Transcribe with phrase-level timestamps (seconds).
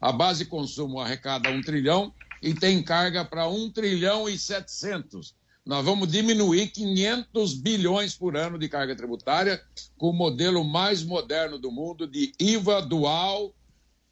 [0.00, 2.12] A base consumo arrecada 1 trilhão
[2.42, 5.34] e tem carga para 1 trilhão e 700.
[5.64, 9.62] Nós vamos diminuir 500 bilhões por ano de carga tributária
[9.98, 13.54] com o modelo mais moderno do mundo de IVA dual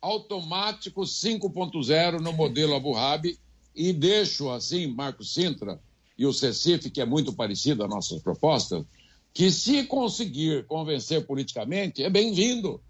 [0.01, 3.39] automático 5.0 no modelo Abu Dhabi
[3.75, 5.81] e deixo assim, Marco Sintra
[6.17, 8.85] e o CECIF, que é muito parecido às nossas propostas,
[9.33, 12.81] que se conseguir convencer politicamente, é bem-vindo.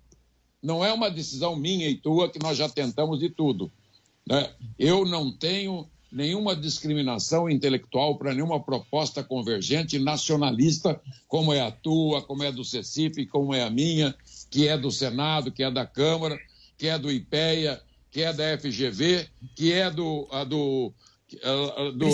[0.63, 3.71] Não é uma decisão minha e tua que nós já tentamos de tudo.
[4.27, 4.51] Né?
[4.79, 12.23] Eu não tenho nenhuma discriminação intelectual para nenhuma proposta convergente nacionalista, como é a tua,
[12.23, 14.15] como é do CECIF, como é a minha,
[14.51, 16.39] que é do Senado, que é da Câmara,
[16.77, 20.93] que é do IPEA, que é da FGV, que é do, a, do,
[21.43, 22.07] a, do, do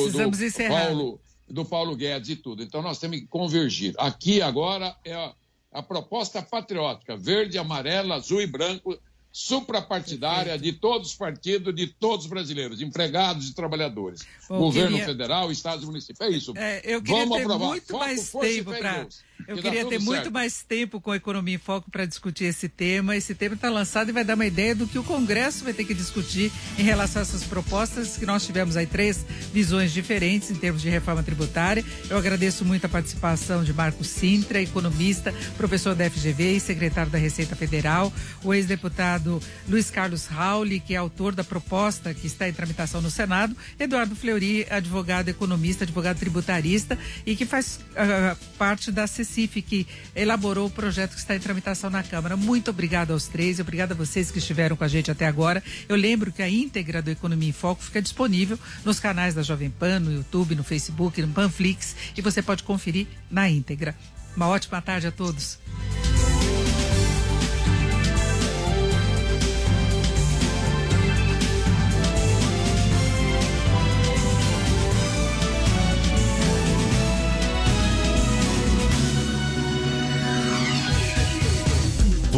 [0.69, 2.63] Paulo, do Paulo Guedes e tudo.
[2.63, 3.95] Então nós temos que convergir.
[3.97, 5.33] Aqui agora é a,
[5.75, 8.97] a proposta patriótica, verde, amarela, azul e branco,
[9.33, 14.21] suprapartidária de todos os partidos, de todos os brasileiros, empregados e trabalhadores.
[14.49, 15.07] Bom, Governo queria...
[15.07, 16.21] federal, estados e municípios.
[16.21, 16.53] É isso.
[16.57, 17.67] É, eu queria Vamos ter aprovar.
[17.67, 19.09] muito Foco, mais tempo para
[19.47, 23.17] eu queria ter muito mais tempo com a Economia em Foco para discutir esse tema.
[23.17, 25.85] Esse tema está lançado e vai dar uma ideia do que o Congresso vai ter
[25.85, 30.55] que discutir em relação a essas propostas, que nós tivemos aí três visões diferentes em
[30.55, 31.85] termos de reforma tributária.
[32.09, 37.19] Eu agradeço muito a participação de Marco Sintra, economista, professor da FGV e secretário da
[37.19, 42.53] Receita Federal, o ex-deputado Luiz Carlos Rauli, que é autor da proposta que está em
[42.53, 49.07] tramitação no Senado, Eduardo Fleury, advogado economista, advogado tributarista e que faz uh, parte da
[49.25, 52.37] CICIF, que elaborou o projeto que está em tramitação na Câmara.
[52.37, 55.63] Muito obrigado aos três, obrigado a vocês que estiveram com a gente até agora.
[55.89, 59.71] Eu lembro que a íntegra do Economia em Foco fica disponível nos canais da Jovem
[59.71, 63.95] Pan, no YouTube, no Facebook, no Panflix, e você pode conferir na íntegra.
[64.37, 65.59] Uma ótima tarde a todos.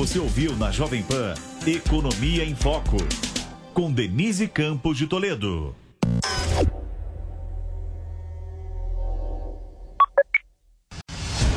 [0.06, 1.34] Você ouviu na Jovem Pan
[1.67, 2.97] Economia em Foco,
[3.75, 5.75] com Denise Campos de Toledo.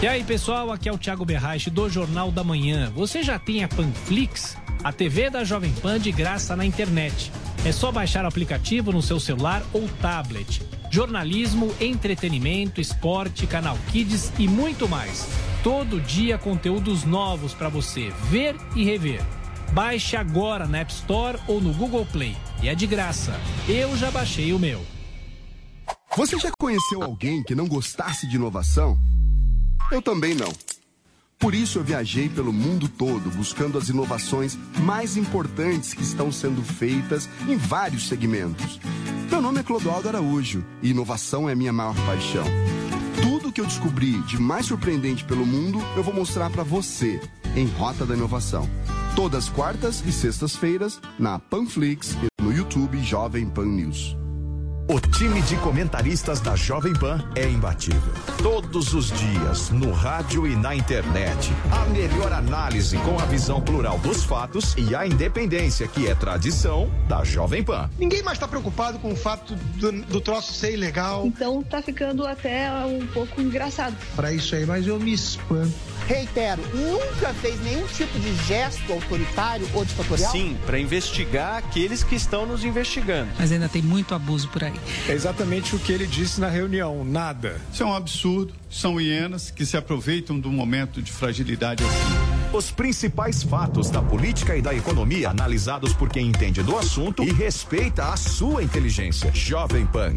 [0.02, 2.92] E aí, pessoal, aqui é o Thiago Berraich do Jornal da Manhã.
[2.96, 4.58] Você já tem a Panflix?
[4.84, 7.31] A TV da Jovem Pan de graça na internet.
[7.64, 10.64] É só baixar o aplicativo no seu celular ou tablet.
[10.90, 15.28] Jornalismo, entretenimento, esporte, canal Kids e muito mais.
[15.64, 19.22] Todo dia conteúdos novos para você ver e rever.
[19.74, 22.36] Baixe agora na App Store ou no Google Play.
[22.64, 23.38] E é de graça.
[23.68, 24.81] Eu já baixei o meu.
[26.16, 28.98] Você já conheceu alguém que não gostasse de inovação?
[29.92, 30.52] Eu também não.
[31.38, 36.64] Por isso eu viajei pelo mundo todo buscando as inovações mais importantes que estão sendo
[36.64, 38.80] feitas em vários segmentos.
[39.30, 42.46] Meu nome é Clodoaldo Araújo e inovação é minha maior paixão.
[43.50, 47.20] Tudo que eu descobri de mais surpreendente pelo mundo, eu vou mostrar para você
[47.56, 48.70] em Rota da Inovação.
[49.16, 54.16] Todas quartas e sextas-feiras na Panflix e no YouTube Jovem Pan News.
[54.91, 58.11] O time de comentaristas da Jovem Pan é imbatível.
[58.41, 61.51] Todos os dias, no rádio e na internet.
[61.72, 66.89] A melhor análise com a visão plural dos fatos e a independência que é tradição
[67.07, 67.88] da Jovem Pan.
[68.00, 71.23] Ninguém mais está preocupado com o fato do, do, troço ser ilegal.
[71.23, 73.95] Então tá ficando até um pouco engraçado.
[74.16, 75.99] Para isso aí, mas eu me espanto.
[76.09, 80.31] Reitero, nunca fez nenhum tipo de gesto autoritário ou ditatorial?
[80.31, 83.30] Sim, para investigar aqueles que estão nos investigando.
[83.38, 84.74] Mas ainda tem muito abuso por aí.
[85.08, 87.62] É exatamente o que ele disse na reunião: nada.
[87.72, 88.52] Isso é um absurdo.
[88.72, 92.58] São hienas que se aproveitam do momento de fragilidade assim.
[92.58, 97.31] Os principais fatos da política e da economia analisados por quem entende do assunto e
[97.31, 99.31] respeita a sua inteligência.
[99.31, 100.16] Jovem Pan,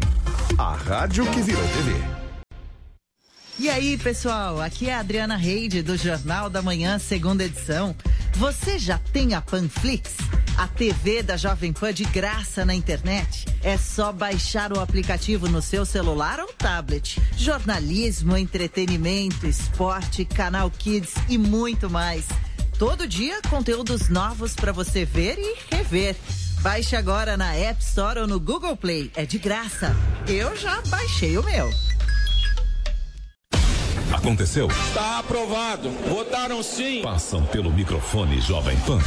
[0.57, 2.22] a rádio que virou TV.
[3.59, 7.95] E aí, pessoal, aqui é a Adriana Reide do Jornal da Manhã, segunda edição.
[8.33, 10.15] Você já tem a Panflix?
[10.57, 13.45] A TV da Jovem Pan de graça na internet?
[13.63, 17.21] É só baixar o aplicativo no seu celular ou tablet.
[17.37, 22.25] Jornalismo, entretenimento, esporte, canal Kids e muito mais.
[22.79, 26.15] Todo dia, conteúdos novos para você ver e rever.
[26.61, 29.11] Baixe agora na App Store ou no Google Play.
[29.15, 29.95] É de graça.
[30.27, 31.69] Eu já baixei o meu.
[34.13, 34.67] Aconteceu?
[34.67, 35.89] Está aprovado.
[36.07, 37.01] Votaram sim.
[37.01, 38.99] Passam pelo microfone Jovem Pan.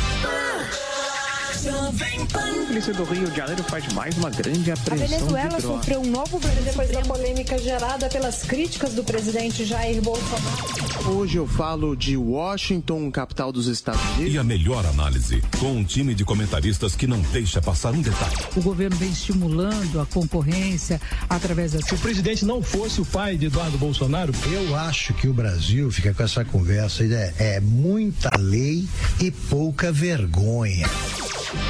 [1.68, 5.04] A polícia do Rio de Janeiro faz mais uma grande apreensão.
[5.04, 11.10] A Venezuela sofreu um novo depois da polêmica gerada pelas críticas do presidente Jair Bolsonaro.
[11.10, 14.34] Hoje eu falo de Washington, capital dos Estados Unidos.
[14.34, 18.36] E a melhor análise, com um time de comentaristas que não deixa passar um detalhe.
[18.56, 21.82] O governo vem estimulando a concorrência através da.
[21.82, 24.32] Se o presidente não fosse o pai de Eduardo Bolsonaro.
[24.52, 28.86] Eu acho que o Brasil fica com essa conversa, é, é muita lei
[29.20, 30.86] e pouca vergonha.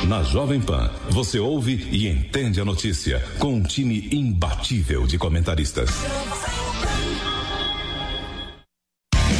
[0.09, 5.91] Na Jovem Pan, você ouve e entende a notícia com um time imbatível de comentaristas.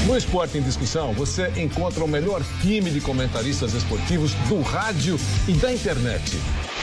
[0.06, 5.19] No Esporte em Discussão, você encontra o melhor time de comentaristas esportivos do rádio
[5.49, 6.31] e da internet.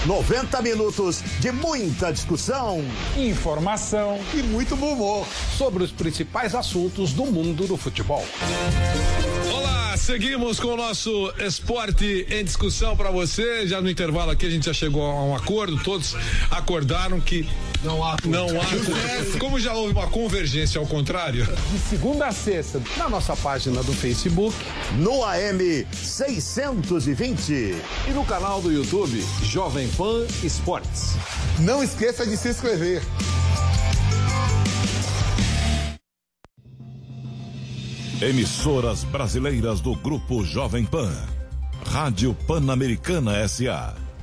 [0.05, 2.83] 90 minutos de muita discussão,
[3.15, 5.27] informação e muito bom humor
[5.57, 8.25] sobre os principais assuntos do mundo do futebol.
[9.53, 13.65] Olá, seguimos com o nosso esporte em discussão para você.
[13.65, 16.13] Já no intervalo aqui a gente já chegou a um acordo, todos
[16.51, 17.47] acordaram que
[17.83, 21.45] não há não há como já houve uma convergência ao contrário.
[21.71, 24.55] De segunda a sexta, na nossa página do Facebook,
[24.97, 31.15] no AM 620 e no canal do YouTube Jovem Pan Esportes.
[31.59, 33.01] Não esqueça de se inscrever.
[38.21, 41.11] Emissoras brasileiras do Grupo Jovem Pan.
[41.85, 44.02] Rádio Pan-Americana SA.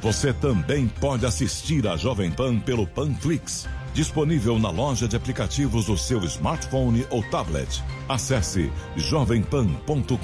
[0.00, 5.98] Você também pode assistir a Jovem Pan pelo Panflix, disponível na loja de aplicativos do
[5.98, 7.82] seu smartphone ou tablet.
[8.08, 10.16] Acesse jovempan.com.br.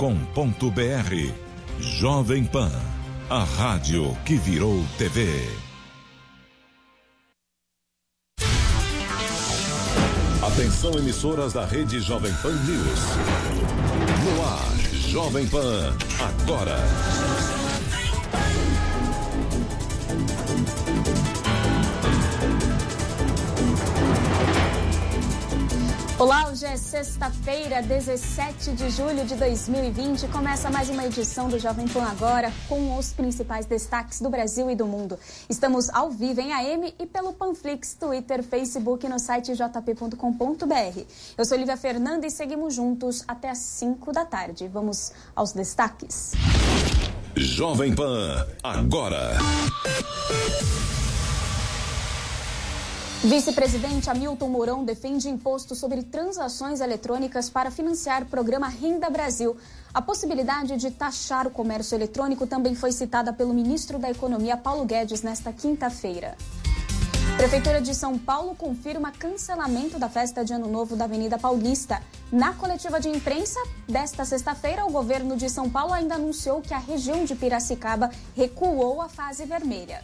[1.80, 2.70] Jovem Pan,
[3.28, 5.28] a rádio que virou TV.
[10.40, 13.00] Atenção emissoras da rede Jovem Pan News.
[14.22, 16.78] No ar, Jovem Pan, agora.
[26.16, 30.28] Olá, hoje é sexta-feira, 17 de julho de 2020.
[30.28, 34.76] Começa mais uma edição do Jovem Pan Agora com os principais destaques do Brasil e
[34.76, 35.18] do mundo.
[35.50, 41.00] Estamos ao vivo em AM e pelo Panflix, Twitter, Facebook e no site jp.com.br.
[41.36, 44.68] Eu sou Lívia Fernanda e seguimos juntos até às 5 da tarde.
[44.68, 46.30] Vamos aos destaques.
[47.36, 49.36] Jovem Pan Agora.
[53.24, 59.56] Vice-presidente Hamilton Mourão defende imposto sobre transações eletrônicas para financiar programa Renda Brasil.
[59.94, 64.84] A possibilidade de taxar o comércio eletrônico também foi citada pelo ministro da Economia, Paulo
[64.84, 66.36] Guedes, nesta quinta-feira.
[67.38, 72.02] Prefeitura de São Paulo confirma cancelamento da festa de Ano Novo da Avenida Paulista.
[72.30, 76.78] Na coletiva de imprensa desta sexta-feira, o governo de São Paulo ainda anunciou que a
[76.78, 80.02] região de Piracicaba recuou a fase vermelha.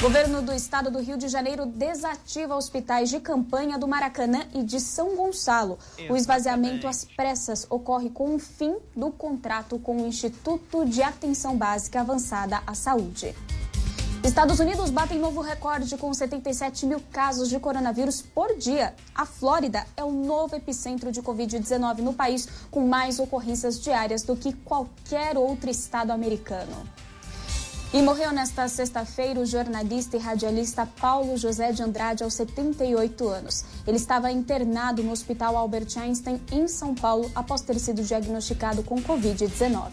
[0.00, 4.80] Governo do estado do Rio de Janeiro desativa hospitais de campanha do Maracanã e de
[4.80, 5.78] São Gonçalo.
[6.08, 11.54] O esvaziamento às pressas ocorre com o fim do contrato com o Instituto de Atenção
[11.54, 13.34] Básica Avançada à Saúde.
[14.24, 18.94] Estados Unidos batem novo recorde com 77 mil casos de coronavírus por dia.
[19.14, 24.34] A Flórida é o novo epicentro de Covid-19 no país, com mais ocorrências diárias do
[24.34, 26.88] que qualquer outro estado americano.
[27.92, 33.64] E morreu nesta sexta-feira o jornalista e radialista Paulo José de Andrade, aos 78 anos.
[33.84, 39.02] Ele estava internado no Hospital Albert Einstein, em São Paulo, após ter sido diagnosticado com
[39.02, 39.90] Covid-19.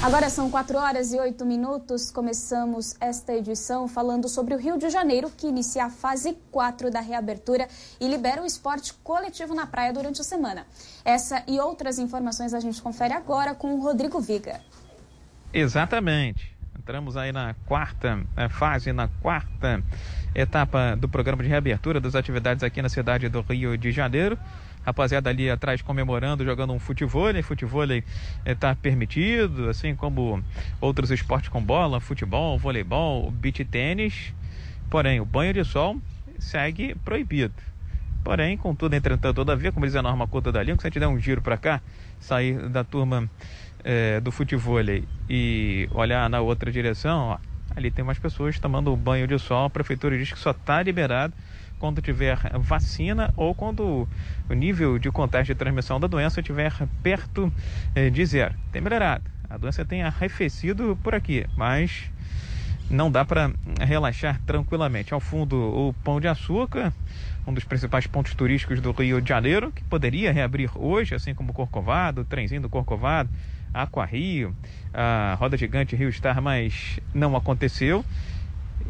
[0.00, 2.12] Agora são 4 horas e 8 minutos.
[2.12, 7.00] Começamos esta edição falando sobre o Rio de Janeiro, que inicia a fase 4 da
[7.00, 7.66] reabertura
[7.98, 10.68] e libera o esporte coletivo na praia durante a semana.
[11.04, 14.60] Essa e outras informações a gente confere agora com o Rodrigo Viga.
[15.52, 16.56] Exatamente.
[16.78, 19.82] Entramos aí na quarta eh, fase, na quarta
[20.34, 24.38] etapa do programa de reabertura das atividades aqui na cidade do Rio de Janeiro.
[24.84, 27.26] Rapaziada ali atrás comemorando, jogando um futebol.
[27.42, 27.84] Futebol
[28.44, 30.40] está permitido, assim como
[30.80, 34.32] outros esportes com bola, futebol, voleibol, beach tênis.
[34.88, 36.00] Porém, o banho de sol
[36.38, 37.54] segue proibido.
[38.22, 41.08] Porém, contudo, entretanto, todavia, como diz a norma culta da língua, se a gente der
[41.08, 41.80] um giro para cá,
[42.20, 43.28] sair da turma
[43.86, 44.80] é, do futebol
[45.30, 47.38] e olhar na outra direção, ó,
[47.76, 49.66] ali tem umas pessoas tomando banho de sol.
[49.66, 51.32] A prefeitura diz que só está liberado
[51.78, 54.08] quando tiver vacina ou quando
[54.50, 57.52] o nível de contágio de transmissão da doença estiver perto
[57.94, 58.54] eh, de zero.
[58.72, 59.22] Tem melhorado.
[59.48, 62.10] A doença tem arrefecido por aqui, mas
[62.90, 65.14] não dá para relaxar tranquilamente.
[65.14, 66.92] Ao fundo, o Pão de Açúcar,
[67.46, 71.52] um dos principais pontos turísticos do Rio de Janeiro, que poderia reabrir hoje, assim como
[71.52, 73.30] o Corcovado, o trenzinho do Corcovado,
[73.76, 74.54] Aqua Rio,
[74.92, 78.04] a Roda Gigante Rio Star, mas não aconteceu.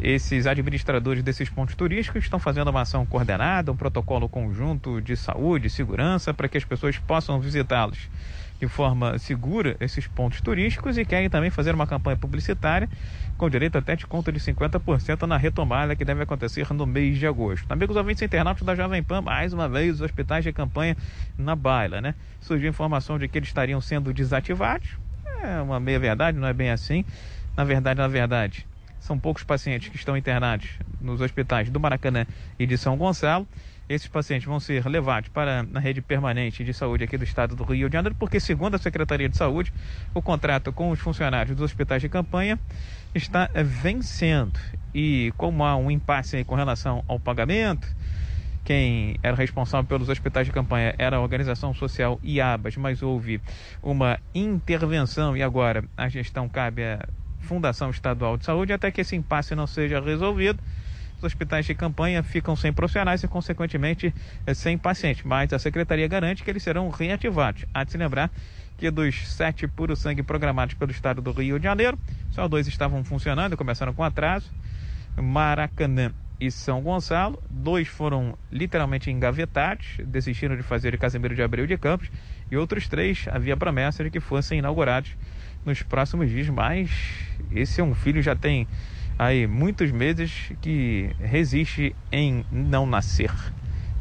[0.00, 5.70] Esses administradores desses pontos turísticos estão fazendo uma ação coordenada, um protocolo conjunto de saúde
[5.70, 8.08] segurança para que as pessoas possam visitá-los
[8.58, 12.88] de forma segura esses pontos turísticos e querem também fazer uma campanha publicitária
[13.36, 17.26] com direito até de conta de 50% na retomada que deve acontecer no mês de
[17.26, 17.70] agosto.
[17.70, 20.96] Amigos ouvintes internautas da Jovem Pan, mais uma vez os hospitais de campanha
[21.36, 22.14] na baila, né?
[22.40, 24.88] Surgiu informação de que eles estariam sendo desativados.
[25.42, 27.04] É uma meia verdade, não é bem assim.
[27.56, 28.66] Na verdade, na verdade,
[28.98, 30.70] são poucos pacientes que estão internados
[31.00, 32.26] nos hospitais do Maracanã
[32.58, 33.46] e de São Gonçalo.
[33.88, 37.62] Esses pacientes vão ser levados para a rede permanente de saúde aqui do estado do
[37.62, 39.72] Rio de Janeiro, porque, segundo a Secretaria de Saúde,
[40.12, 42.58] o contrato com os funcionários dos hospitais de campanha
[43.14, 44.58] está vencendo.
[44.92, 47.86] E como há um impasse com relação ao pagamento,
[48.64, 53.40] quem era responsável pelos hospitais de campanha era a organização social IABAS, mas houve
[53.80, 57.06] uma intervenção e agora a gestão cabe à
[57.38, 60.58] Fundação Estadual de Saúde até que esse impasse não seja resolvido
[61.18, 64.14] os hospitais de campanha ficam sem profissionais e, consequentemente,
[64.46, 65.24] eh, sem pacientes.
[65.24, 67.64] Mas a secretaria garante que eles serão reativados.
[67.72, 68.30] Há de se lembrar
[68.76, 71.98] que dos sete puro sangue programados pelo estado do Rio de Janeiro,
[72.30, 74.52] só dois estavam funcionando, começaram com atraso.
[75.16, 77.42] Maracanã e São Gonçalo.
[77.48, 82.10] Dois foram literalmente engavetados, desistiram de fazer o Casimiro de Abreu de Campos.
[82.50, 85.16] E outros três havia promessa de que fossem inaugurados
[85.64, 86.48] nos próximos dias.
[86.48, 86.90] Mas
[87.50, 88.68] esse é um filho já tem
[89.18, 93.30] aí muitos meses que resiste em não nascer.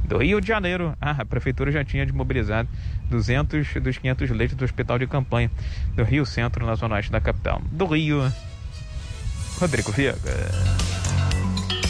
[0.03, 2.69] Do Rio de Janeiro, a prefeitura já tinha desmobilizado
[3.09, 5.49] 200 dos 500 leitos do hospital de campanha
[5.95, 7.61] do Rio Centro, na zona oeste da capital.
[7.71, 8.31] Do Rio,
[9.59, 11.04] Rodrigo Viega.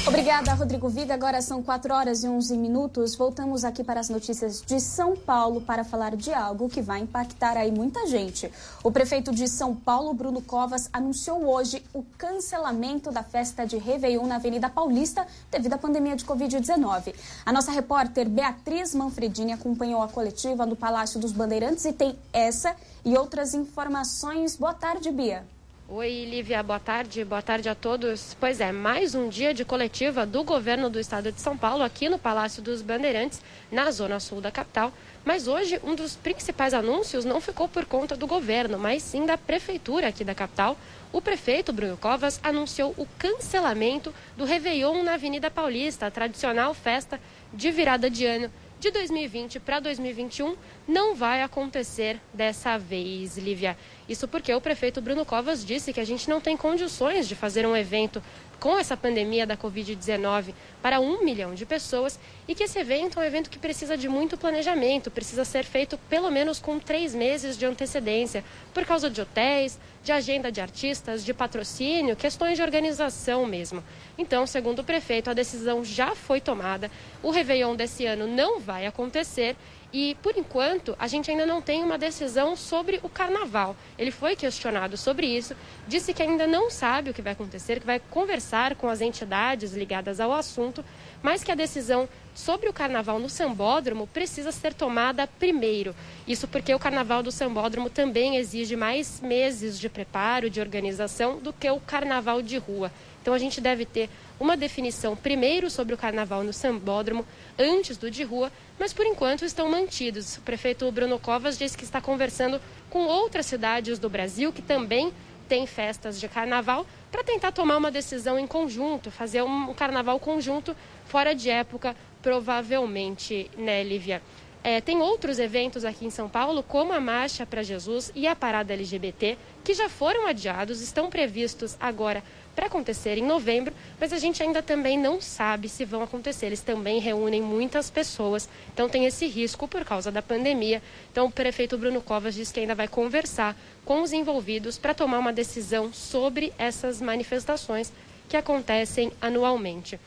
[0.07, 1.15] Obrigada, Rodrigo Viga.
[1.15, 3.15] Agora são 4 horas e 11 minutos.
[3.15, 7.57] Voltamos aqui para as notícias de São Paulo para falar de algo que vai impactar
[7.57, 8.51] aí muita gente.
[8.83, 14.27] O prefeito de São Paulo, Bruno Covas, anunciou hoje o cancelamento da festa de Réveillon
[14.27, 17.15] na Avenida Paulista devido à pandemia de Covid-19.
[17.43, 22.75] A nossa repórter Beatriz Manfredini acompanhou a coletiva no Palácio dos Bandeirantes e tem essa
[23.03, 24.55] e outras informações.
[24.55, 25.54] Boa tarde, Bia.
[25.87, 27.23] Oi, Lívia, boa tarde.
[27.23, 28.35] Boa tarde a todos.
[28.39, 32.09] Pois é, mais um dia de coletiva do governo do estado de São Paulo aqui
[32.09, 33.39] no Palácio dos Bandeirantes,
[33.71, 34.91] na zona sul da capital.
[35.23, 39.37] Mas hoje, um dos principais anúncios não ficou por conta do governo, mas sim da
[39.37, 40.75] prefeitura aqui da capital.
[41.13, 47.21] O prefeito Bruno Covas anunciou o cancelamento do Réveillon na Avenida Paulista, a tradicional festa
[47.53, 50.55] de virada de ano de 2020 para 2021
[50.87, 53.77] não vai acontecer dessa vez, Lívia.
[54.07, 57.65] Isso porque o prefeito Bruno Covas disse que a gente não tem condições de fazer
[57.65, 58.21] um evento
[58.59, 63.23] com essa pandemia da Covid-19 para um milhão de pessoas e que esse evento é
[63.23, 67.57] um evento que precisa de muito planejamento, precisa ser feito pelo menos com três meses
[67.57, 68.43] de antecedência,
[68.73, 73.83] por causa de hotéis, de agenda de artistas, de patrocínio, questões de organização mesmo.
[74.15, 76.91] Então, segundo o prefeito, a decisão já foi tomada,
[77.23, 79.55] o Réveillon desse ano não vai acontecer
[79.91, 83.75] e, por enquanto, a gente ainda não tem uma decisão sobre o carnaval.
[83.97, 85.55] Ele foi questionado sobre isso,
[85.87, 89.73] disse que ainda não sabe o que vai acontecer, que vai conversar com as entidades
[89.73, 90.85] ligadas ao assunto,
[91.23, 95.95] mas que a decisão sobre o carnaval no Sambódromo precisa ser tomada primeiro.
[96.27, 101.53] Isso porque o carnaval do Sambódromo também exige mais meses de preparo, de organização, do
[101.53, 102.91] que o carnaval de rua.
[103.21, 107.25] Então a gente deve ter uma definição primeiro sobre o carnaval no Sambódromo,
[107.57, 110.37] antes do de rua, mas por enquanto estão mantidos.
[110.37, 115.11] O prefeito Bruno Covas disse que está conversando com outras cidades do Brasil que também
[115.47, 120.75] têm festas de carnaval para tentar tomar uma decisão em conjunto, fazer um carnaval conjunto
[121.05, 124.19] fora de época, provavelmente, né, Lívia?
[124.63, 128.35] É, tem outros eventos aqui em São Paulo, como a Marcha para Jesus e a
[128.35, 132.23] Parada LGBT, que já foram adiados, estão previstos agora
[132.55, 136.47] para acontecer em novembro, mas a gente ainda também não sabe se vão acontecer.
[136.47, 140.81] Eles também reúnem muitas pessoas, então tem esse risco por causa da pandemia.
[141.11, 143.55] Então o prefeito Bruno Covas diz que ainda vai conversar
[143.85, 147.93] com os envolvidos para tomar uma decisão sobre essas manifestações
[148.27, 149.99] que acontecem anualmente.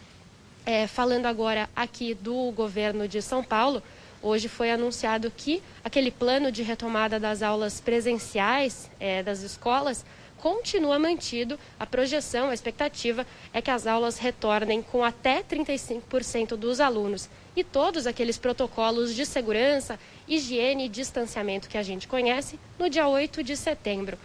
[0.71, 3.83] É, falando agora aqui do governo de São Paulo,
[4.21, 10.05] Hoje foi anunciado que aquele plano de retomada das aulas presenciais é, das escolas
[10.39, 11.57] continua mantido.
[11.79, 17.63] A projeção, a expectativa é que as aulas retornem com até 35% dos alunos e
[17.63, 23.41] todos aqueles protocolos de segurança, higiene e distanciamento que a gente conhece no dia 8
[23.45, 24.19] de setembro.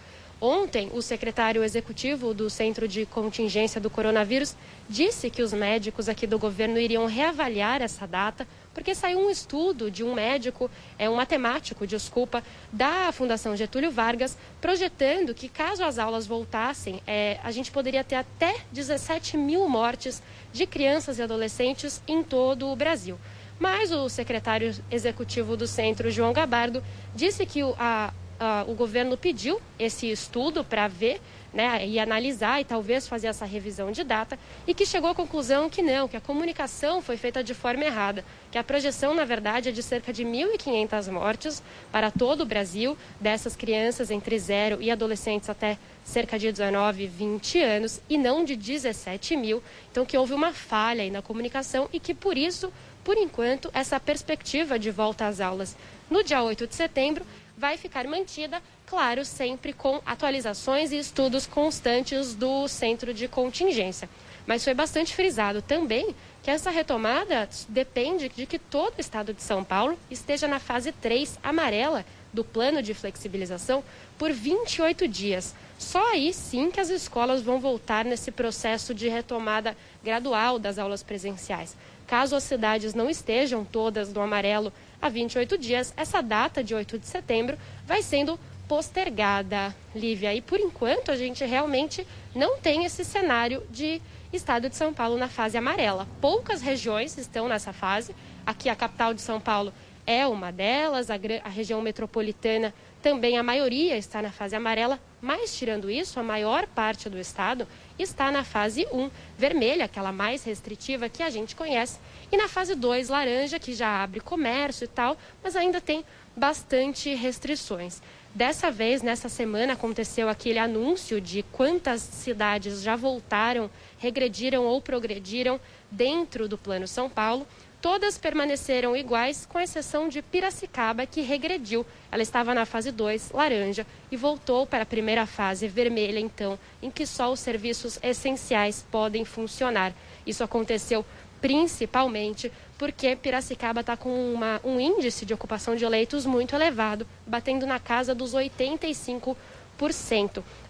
[0.46, 4.58] Ontem, o secretário executivo do Centro de Contingência do Coronavírus
[4.90, 9.90] disse que os médicos aqui do governo iriam reavaliar essa data, porque saiu um estudo
[9.90, 10.70] de um médico,
[11.00, 17.40] é um matemático, desculpa, da Fundação Getúlio Vargas, projetando que caso as aulas voltassem, é,
[17.42, 20.22] a gente poderia ter até 17 mil mortes
[20.52, 23.18] de crianças e adolescentes em todo o Brasil.
[23.58, 26.84] Mas o secretário executivo do centro, João Gabardo,
[27.16, 31.22] disse que a, uh, o governo pediu esse estudo para ver
[31.54, 35.70] né, e analisar e talvez fazer essa revisão de data e que chegou à conclusão
[35.70, 39.70] que não, que a comunicação foi feita de forma errada, que a projeção, na verdade,
[39.70, 44.90] é de cerca de 1.500 mortes para todo o Brasil, dessas crianças entre 0 e
[44.90, 49.62] adolescentes até cerca de 19, 20 anos e não de 17 mil.
[49.92, 52.74] Então, que houve uma falha aí na comunicação e que, por isso,
[53.04, 55.78] por enquanto, essa perspectiva de volta às aulas
[56.10, 57.26] no dia 8 de setembro
[57.64, 64.10] vai ficar mantida, claro, sempre com atualizações e estudos constantes do centro de contingência.
[64.46, 69.42] Mas foi bastante frisado também que essa retomada depende de que todo o estado de
[69.42, 73.82] São Paulo esteja na fase 3 amarela do plano de flexibilização
[74.18, 75.56] por 28 dias.
[75.80, 81.02] Só aí sim que as escolas vão voltar nesse processo de retomada gradual das aulas
[81.02, 81.78] presenciais.
[82.06, 84.74] Caso as cidades não estejam todas no amarelo
[85.04, 90.34] há 28 dias, essa data de 8 de setembro vai sendo postergada, Lívia.
[90.34, 95.18] E por enquanto a gente realmente não tem esse cenário de estado de São Paulo
[95.18, 96.08] na fase amarela.
[96.22, 98.16] Poucas regiões estão nessa fase.
[98.46, 99.74] Aqui a capital de São Paulo
[100.08, 105.54] é uma delas, a, a região metropolitana também a maioria está na fase amarela, mas
[105.58, 107.68] tirando isso, a maior parte do estado
[108.00, 112.00] está na fase 1, vermelha, aquela mais restritiva que a gente conhece,
[112.34, 116.04] e na fase 2, laranja, que já abre comércio e tal, mas ainda tem
[116.36, 118.02] bastante restrições.
[118.34, 125.60] Dessa vez, nessa semana, aconteceu aquele anúncio de quantas cidades já voltaram, regrediram ou progrediram
[125.92, 127.46] dentro do Plano São Paulo.
[127.80, 131.86] Todas permaneceram iguais, com exceção de Piracicaba, que regrediu.
[132.12, 136.90] Ela estava na fase 2, laranja, e voltou para a primeira fase, vermelha, então, em
[136.90, 139.94] que só os serviços essenciais podem funcionar.
[140.26, 141.06] Isso aconteceu
[141.44, 147.68] principalmente porque Piracicaba está com uma, um índice de ocupação de leitos muito elevado, batendo
[147.68, 149.36] na casa dos 85%.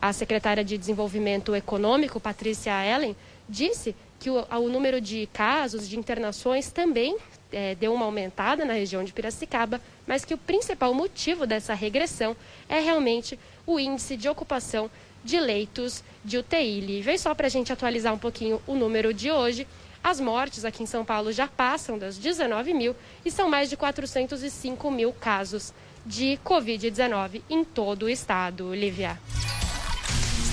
[0.02, 3.16] A secretária de Desenvolvimento Econômico, Patrícia Ellen,
[3.48, 7.18] disse que o, o número de casos de internações também
[7.52, 12.36] é, deu uma aumentada na região de Piracicaba, mas que o principal motivo dessa regressão
[12.68, 14.90] é realmente o índice de ocupação
[15.24, 17.02] de leitos de UTI.
[17.02, 19.68] Vem só para a gente atualizar um pouquinho o número de hoje.
[20.04, 23.78] As mortes aqui em São Paulo já passam das 19 mil e são mais de
[23.78, 25.74] 405 mil casos
[26.06, 28.74] de Covid-19 em todo o estado.
[28.76, 29.18] Lívia.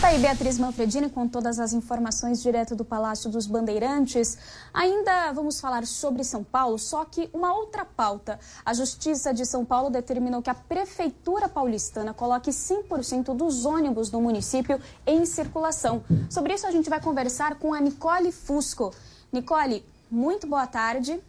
[0.01, 4.39] Está aí Beatriz Manfredini com todas as informações direto do Palácio dos Bandeirantes.
[4.73, 8.39] Ainda vamos falar sobre São Paulo, só que uma outra pauta.
[8.65, 14.21] A Justiça de São Paulo determinou que a Prefeitura paulistana coloque 100% dos ônibus do
[14.23, 16.03] município em circulação.
[16.31, 18.95] Sobre isso a gente vai conversar com a Nicole Fusco.
[19.33, 21.21] Nicole, muito boa tarde.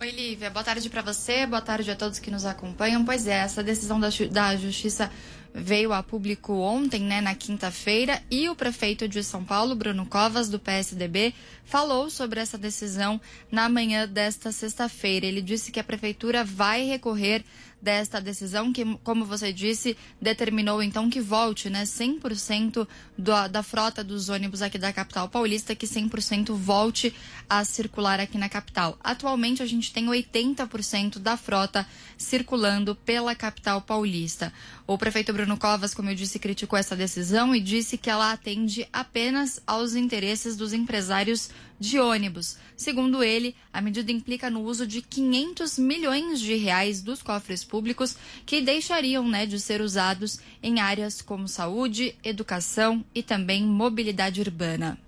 [0.00, 0.48] Oi, Lívia.
[0.48, 3.04] Boa tarde para você, boa tarde a todos que nos acompanham.
[3.04, 5.10] Pois é, essa decisão da, da Justiça
[5.52, 10.48] veio a público ontem, né, na quinta-feira, e o prefeito de São Paulo, Bruno Covas,
[10.48, 15.26] do PSDB, falou sobre essa decisão na manhã desta sexta-feira.
[15.26, 17.44] Ele disse que a prefeitura vai recorrer
[17.80, 22.86] desta decisão, que, como você disse, determinou então que volte né, 100%
[23.16, 27.14] do, da frota dos ônibus aqui da capital paulista, que 100% volte
[27.48, 28.98] a circular aqui na capital.
[29.02, 31.86] Atualmente a gente tem 80% da frota
[32.16, 34.52] circulando pela capital paulista.
[34.86, 38.88] O prefeito Bruno Covas, como eu disse, criticou essa decisão e disse que ela atende
[38.92, 42.56] apenas aos interesses dos empresários de ônibus.
[42.76, 48.16] Segundo ele, a medida implica no uso de 500 milhões de reais dos cofres públicos
[48.44, 54.98] que deixariam né, de ser usados em áreas como saúde, educação e também mobilidade urbana.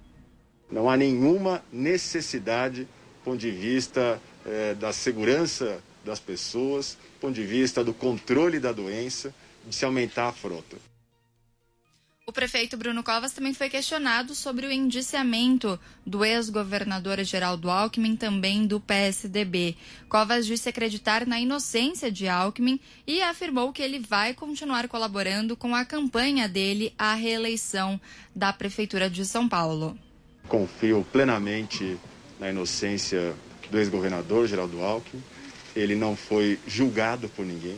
[0.71, 7.35] Não há nenhuma necessidade, do ponto de vista eh, da segurança das pessoas, do ponto
[7.35, 9.35] de vista do controle da doença,
[9.67, 10.90] de se aumentar a frota.
[12.31, 18.69] O prefeito Bruno Covas também foi questionado sobre o indiciamento do ex-governador Geraldo Alckmin, também
[18.69, 19.77] do PSDB.
[20.09, 25.75] Covas disse acreditar na inocência de Alckmin e afirmou que ele vai continuar colaborando com
[25.75, 28.01] a campanha dele à reeleição
[28.33, 29.99] da Prefeitura de São Paulo.
[30.47, 31.99] Confio plenamente
[32.39, 33.35] na inocência
[33.69, 35.21] do ex-governador Geraldo Alckmin.
[35.75, 37.77] Ele não foi julgado por ninguém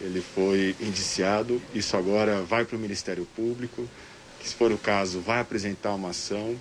[0.00, 3.88] ele foi indiciado, isso agora vai para o Ministério Público,
[4.38, 6.58] que se for o caso vai apresentar uma ação,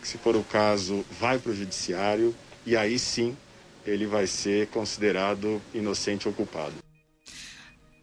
[0.00, 2.34] que se for o caso vai para o Judiciário.
[2.66, 3.36] E aí sim
[3.86, 6.74] ele vai ser considerado inocente ou culpado.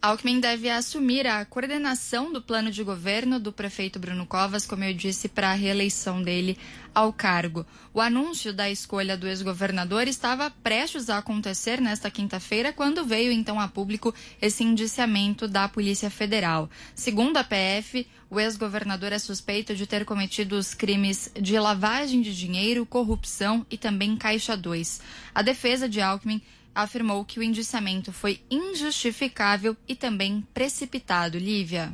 [0.02, 4.94] Alckmin deve assumir a coordenação do plano de governo do prefeito Bruno Covas, como eu
[4.94, 6.58] disse, para a reeleição dele
[6.94, 7.66] ao cargo.
[7.94, 13.60] O anúncio da escolha do ex-governador estava prestes a acontecer nesta quinta-feira, quando veio então
[13.60, 16.70] a público esse indiciamento da Polícia Federal.
[16.94, 22.36] Segundo a PF, o ex-governador é suspeito de ter cometido os crimes de lavagem de
[22.36, 25.02] dinheiro, corrupção e também Caixa 2.
[25.34, 26.42] A defesa de Alckmin
[26.74, 31.38] afirmou que o indiciamento foi injustificável e também precipitado.
[31.38, 31.92] Lívia.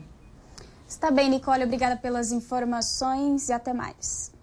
[0.87, 1.63] Está bem, Nicole.
[1.63, 4.34] Obrigada pelas informações e até mais.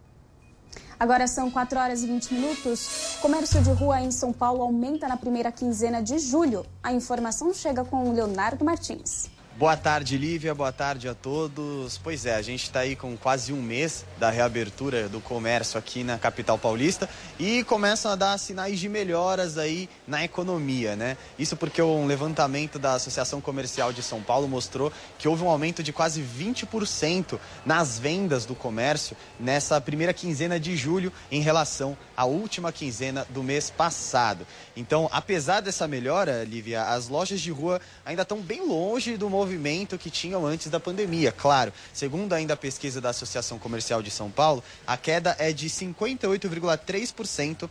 [1.02, 3.16] Agora são 4 horas e 20 minutos.
[3.20, 6.64] Comércio de rua em São Paulo aumenta na primeira quinzena de julho.
[6.80, 9.28] A informação chega com o Leonardo Martins.
[9.62, 10.52] Boa tarde, Lívia.
[10.52, 11.96] Boa tarde a todos.
[11.96, 16.02] Pois é, a gente está aí com quase um mês da reabertura do comércio aqui
[16.02, 21.16] na capital paulista e começam a dar sinais de melhoras aí na economia, né?
[21.38, 25.80] Isso porque um levantamento da Associação Comercial de São Paulo mostrou que houve um aumento
[25.80, 32.24] de quase 20% nas vendas do comércio nessa primeira quinzena de julho em relação à
[32.24, 34.44] última quinzena do mês passado.
[34.76, 39.51] Então, apesar dessa melhora, Lívia, as lojas de rua ainda estão bem longe do movimento
[39.98, 41.32] que tinham antes da pandemia.
[41.32, 45.68] Claro, segundo ainda a pesquisa da Associação Comercial de São Paulo, a queda é de
[45.68, 47.68] 58,3%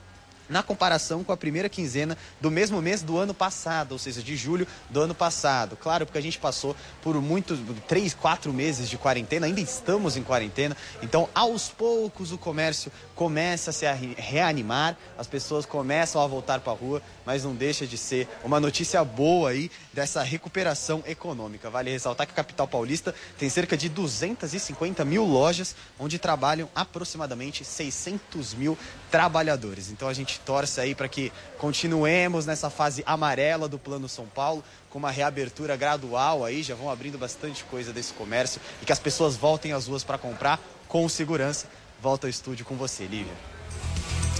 [0.52, 4.36] na comparação com a primeira quinzena do mesmo mês do ano passado, ou seja, de
[4.36, 5.78] julho do ano passado.
[5.78, 10.24] Claro, porque a gente passou por muitos, três, quatro meses de quarentena, ainda estamos em
[10.24, 13.86] quarentena, então aos poucos o comércio começa a se
[14.17, 18.60] reanimar, as pessoas começam a voltar para a rua, mas não deixa de ser uma
[18.60, 21.70] notícia boa aí dessa recuperação econômica.
[21.70, 27.64] Vale ressaltar que a capital paulista tem cerca de 250 mil lojas, onde trabalham aproximadamente
[27.64, 28.78] 600 mil
[29.10, 29.90] trabalhadores.
[29.90, 34.64] Então a gente torce aí para que continuemos nessa fase amarela do Plano São Paulo,
[34.90, 39.00] com uma reabertura gradual aí, já vão abrindo bastante coisa desse comércio e que as
[39.00, 41.68] pessoas voltem às ruas para comprar com segurança
[42.02, 43.51] Volto ao estúdio com você, Lívia.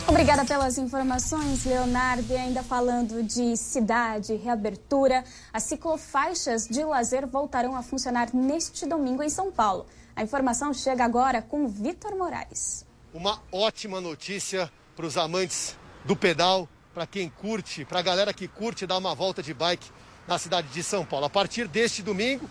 [0.08, 2.32] Obrigada pelas informações, Leonardo.
[2.32, 5.24] E ainda falando de cidade, reabertura,
[5.54, 9.86] as ciclofaixas de lazer voltarão a funcionar neste domingo em São Paulo.
[10.16, 12.86] A informação chega agora com Vitor Moraes.
[13.14, 15.76] Uma ótima notícia para os amantes
[16.06, 19.90] do pedal, para quem curte, para a galera que curte dar uma volta de bike
[20.28, 21.26] na cidade de São Paulo.
[21.26, 22.50] A partir deste domingo,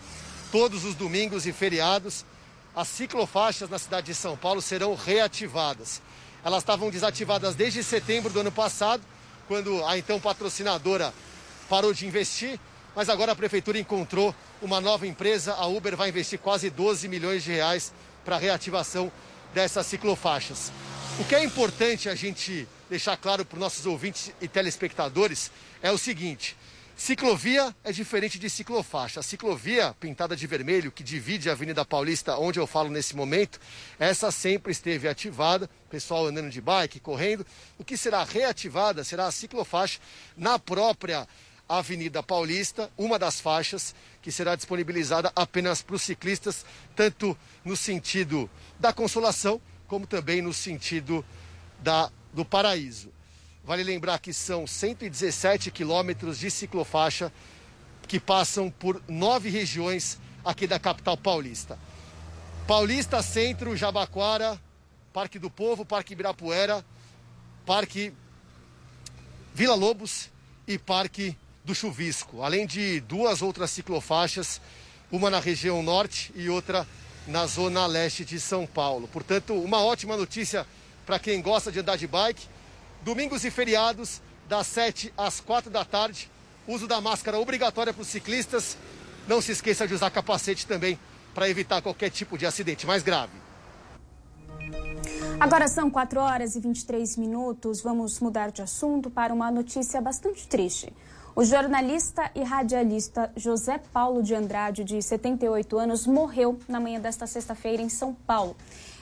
[0.51, 2.25] todos os domingos e feriados,
[2.75, 6.01] as ciclofaixas na cidade de São Paulo serão reativadas.
[6.43, 9.03] Elas estavam desativadas desde setembro do ano passado,
[9.47, 11.13] quando a então patrocinadora
[11.69, 12.59] parou de investir,
[12.95, 17.43] mas agora a prefeitura encontrou uma nova empresa, a Uber vai investir quase 12 milhões
[17.43, 17.93] de reais
[18.25, 19.11] para a reativação
[19.53, 20.71] dessas ciclofaixas.
[21.19, 25.51] O que é importante a gente deixar claro para os nossos ouvintes e telespectadores
[25.81, 26.57] é o seguinte:
[27.01, 29.21] Ciclovia é diferente de ciclofaixa.
[29.21, 33.59] A ciclovia pintada de vermelho, que divide a Avenida Paulista, onde eu falo nesse momento,
[33.97, 37.43] essa sempre esteve ativada, pessoal andando de bike, correndo.
[37.79, 39.99] O que será reativada será a ciclofaixa
[40.37, 41.27] na própria
[41.67, 46.63] Avenida Paulista, uma das faixas que será disponibilizada apenas para os ciclistas,
[46.95, 47.35] tanto
[47.65, 48.47] no sentido
[48.79, 51.25] da Consolação, como também no sentido
[51.79, 53.11] da, do Paraíso.
[53.63, 57.31] Vale lembrar que são 117 quilômetros de ciclofaixa
[58.07, 61.77] que passam por nove regiões aqui da capital paulista.
[62.67, 64.59] Paulista, Centro, Jabaquara,
[65.13, 66.83] Parque do Povo, Parque Ibirapuera,
[67.65, 68.13] Parque
[69.53, 70.29] Vila Lobos
[70.67, 74.59] e Parque do Chuvisco, além de duas outras ciclofaixas,
[75.11, 76.87] uma na região norte e outra
[77.27, 79.07] na zona leste de São Paulo.
[79.07, 80.65] Portanto, uma ótima notícia
[81.05, 82.47] para quem gosta de andar de bike
[83.03, 86.29] Domingos e feriados, das 7 às 4 da tarde.
[86.67, 88.77] Uso da máscara obrigatória para os ciclistas.
[89.27, 90.99] Não se esqueça de usar capacete também
[91.33, 93.33] para evitar qualquer tipo de acidente mais grave.
[95.39, 97.81] Agora são 4 horas e 23 minutos.
[97.81, 100.93] Vamos mudar de assunto para uma notícia bastante triste.
[101.35, 107.25] O jornalista e radialista José Paulo de Andrade, de 78 anos, morreu na manhã desta
[107.25, 108.55] sexta-feira em São Paulo.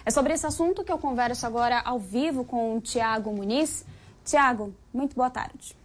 [0.10, 3.86] É sobre esse assunto que eu converso agora ao vivo com o Tiago Muniz.
[4.26, 5.76] Tiago, muito boa tarde.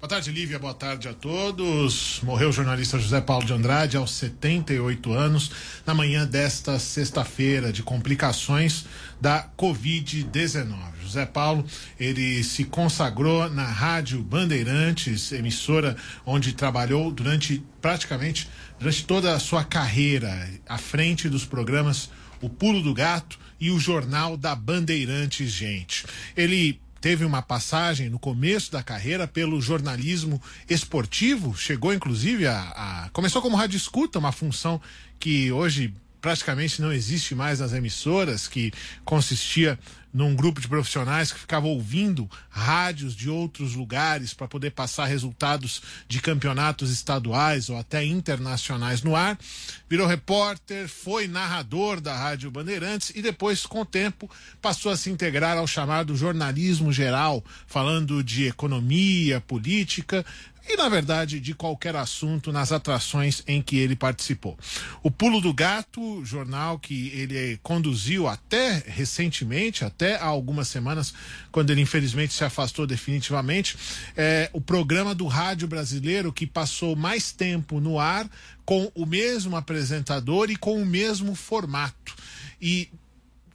[0.00, 0.58] Boa tarde, Lívia.
[0.58, 2.18] Boa tarde a todos.
[2.24, 5.52] Morreu o jornalista José Paulo de Andrade aos 78 anos,
[5.86, 8.84] na manhã desta sexta-feira, de complicações
[9.20, 10.74] da Covid-19.
[11.00, 11.64] José Paulo,
[12.00, 15.96] ele se consagrou na Rádio Bandeirantes, emissora
[16.26, 22.82] onde trabalhou durante praticamente durante toda a sua carreira, à frente dos programas O Pulo
[22.82, 26.04] do Gato e o Jornal da Bandeirantes, gente.
[26.36, 33.10] Ele teve uma passagem no começo da carreira pelo jornalismo esportivo, chegou inclusive a, a,
[33.12, 34.80] começou como rádio escuta, uma função
[35.16, 38.72] que hoje praticamente não existe mais nas emissoras, que
[39.04, 39.78] consistia
[40.12, 45.80] num grupo de profissionais que ficava ouvindo rádios de outros lugares para poder passar resultados
[46.06, 49.38] de campeonatos estaduais ou até internacionais no ar.
[49.88, 54.30] Virou repórter, foi narrador da Rádio Bandeirantes e depois, com o tempo,
[54.60, 60.24] passou a se integrar ao chamado jornalismo geral, falando de economia, política,
[60.68, 64.56] e, na verdade, de qualquer assunto nas atrações em que ele participou.
[65.02, 71.12] O Pulo do Gato, jornal que ele conduziu até recentemente, até há algumas semanas,
[71.50, 73.76] quando ele infelizmente se afastou definitivamente,
[74.16, 78.30] é o programa do rádio brasileiro que passou mais tempo no ar
[78.64, 82.14] com o mesmo apresentador e com o mesmo formato.
[82.60, 82.88] E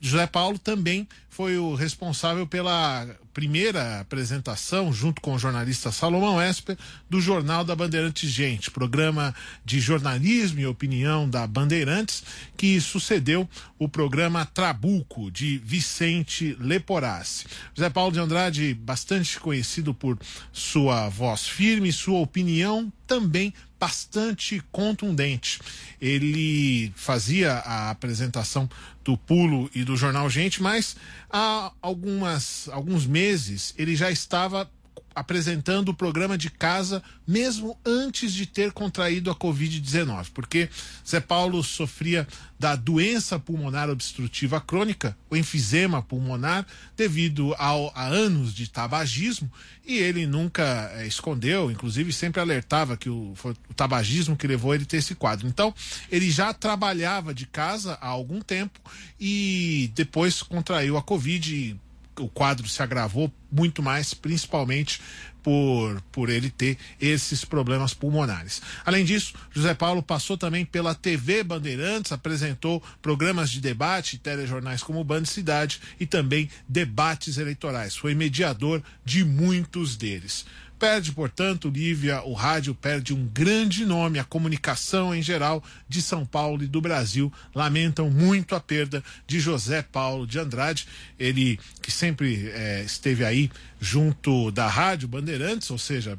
[0.00, 6.76] José Paulo também foi o responsável pela primeira apresentação, junto com o jornalista Salomão Esper,
[7.08, 9.32] do Jornal da Bandeirantes Gente, programa
[9.64, 12.24] de jornalismo e opinião da Bandeirantes,
[12.56, 17.46] que sucedeu o programa Trabuco, de Vicente Leporassi.
[17.72, 20.18] José Paulo de Andrade, bastante conhecido por
[20.52, 25.60] sua voz firme, sua opinião também bastante contundente.
[26.00, 28.68] Ele fazia a apresentação
[29.04, 30.96] do Pulo e do Jornal Gente, mas
[31.30, 34.70] há algumas, alguns meses ele já estava
[35.18, 40.68] apresentando o programa de casa mesmo antes de ter contraído a Covid-19, porque
[41.06, 42.26] Zé Paulo sofria
[42.58, 49.50] da doença pulmonar obstrutiva crônica, o enfisema pulmonar, devido ao, a anos de tabagismo,
[49.86, 54.74] e ele nunca é, escondeu, inclusive sempre alertava que o, foi o tabagismo que levou
[54.74, 55.46] ele a ter esse quadro.
[55.46, 55.72] Então,
[56.10, 58.80] ele já trabalhava de casa há algum tempo
[59.20, 61.78] e depois contraiu a Covid
[62.22, 65.00] o quadro se agravou muito mais, principalmente
[65.42, 68.60] por, por ele ter esses problemas pulmonares.
[68.84, 75.04] Além disso, José Paulo passou também pela TV Bandeirantes, apresentou programas de debate, telejornais como
[75.04, 77.96] Band Cidade e também debates eleitorais.
[77.96, 80.44] Foi mediador de muitos deles.
[80.78, 86.24] Perde, portanto, Lívia, o rádio perde um grande nome, a comunicação em geral de São
[86.24, 87.32] Paulo e do Brasil.
[87.52, 90.86] Lamentam muito a perda de José Paulo de Andrade,
[91.18, 96.16] ele que sempre é, esteve aí junto da Rádio Bandeirantes, ou seja,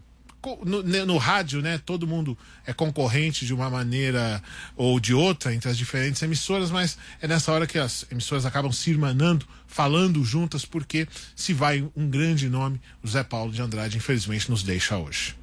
[0.66, 4.42] no, no, rádio, né, todo mundo é concorrente de uma maneira
[4.76, 8.72] ou de outra entre as diferentes emissoras, mas é nessa hora que as emissoras acabam
[8.72, 13.98] se irmanando, falando juntas, porque se vai um grande nome, o Zé Paulo de Andrade,
[13.98, 15.40] infelizmente, nos deixa hoje.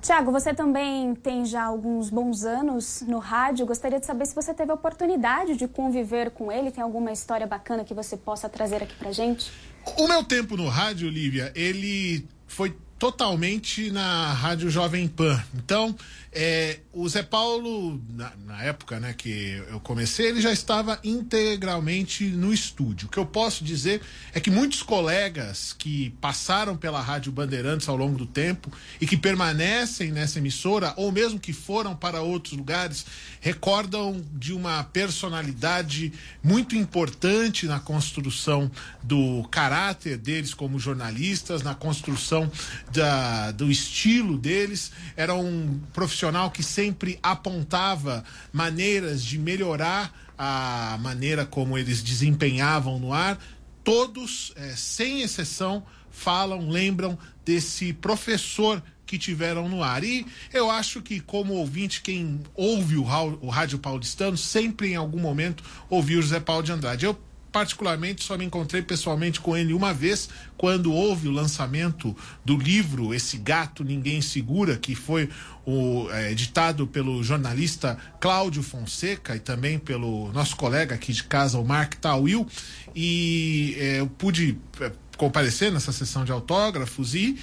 [0.00, 3.66] Tiago, você também tem já alguns bons anos no rádio.
[3.66, 6.70] Gostaria de saber se você teve a oportunidade de conviver com ele.
[6.70, 9.50] Tem alguma história bacana que você possa trazer aqui pra gente?
[9.98, 15.42] O meu tempo no rádio, Lívia, ele foi totalmente na Rádio Jovem Pan.
[15.54, 15.94] Então,
[16.38, 22.24] é, o Zé Paulo, na, na, época né, que eu comecei, ele já estava integralmente
[22.24, 23.08] no estúdio.
[23.08, 24.02] O que eu posso dizer
[24.34, 29.16] é que muitos colegas que passaram pela Rádio Bandeirantes ao longo do tempo e que
[29.16, 33.06] permanecem nessa emissora, ou mesmo que foram para outros lugares,
[33.40, 38.70] recordam de uma personalidade muito importante na construção
[39.02, 42.50] do caráter deles como jornalistas, na construção
[42.92, 44.92] da, do estilo deles.
[45.16, 53.12] Era um profissional que sempre apontava maneiras de melhorar a maneira como eles desempenhavam no
[53.12, 53.38] ar.
[53.82, 60.02] Todos, é, sem exceção, falam, lembram desse professor que tiveram no ar.
[60.02, 63.04] E eu acho que, como ouvinte, quem ouve o,
[63.40, 67.06] o Rádio Paulistano, sempre em algum momento ouviu José Paulo de Andrade.
[67.06, 67.16] Eu
[67.56, 72.14] particularmente só me encontrei pessoalmente com ele uma vez, quando houve o lançamento
[72.44, 75.30] do livro Esse Gato Ninguém Segura, que foi
[75.64, 81.58] o, é, editado pelo jornalista Cláudio Fonseca e também pelo nosso colega aqui de casa,
[81.58, 82.46] o Mark Tawil.
[82.94, 87.38] E é, eu pude é, comparecer nessa sessão de autógrafos e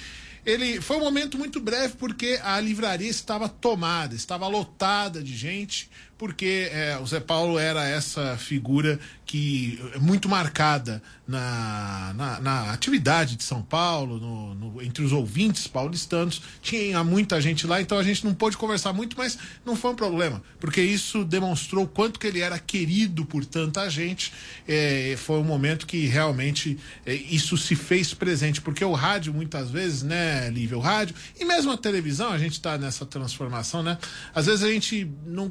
[0.46, 5.90] ele foi um momento muito breve porque a livraria estava tomada, estava lotada de gente,
[6.16, 12.72] porque é, o Zé Paulo era essa figura que é muito marcada na, na, na
[12.72, 16.42] atividade de São Paulo, no, no, entre os ouvintes paulistanos.
[16.60, 19.94] Tinha muita gente lá, então a gente não pôde conversar muito, mas não foi um
[19.94, 24.32] problema, porque isso demonstrou quanto que ele era querido por tanta gente.
[24.68, 29.70] É, foi um momento que realmente é, isso se fez presente, porque o rádio, muitas
[29.70, 33.98] vezes, né, Lívia, o rádio, e mesmo a televisão, a gente está nessa transformação, né?
[34.34, 35.48] Às vezes a gente não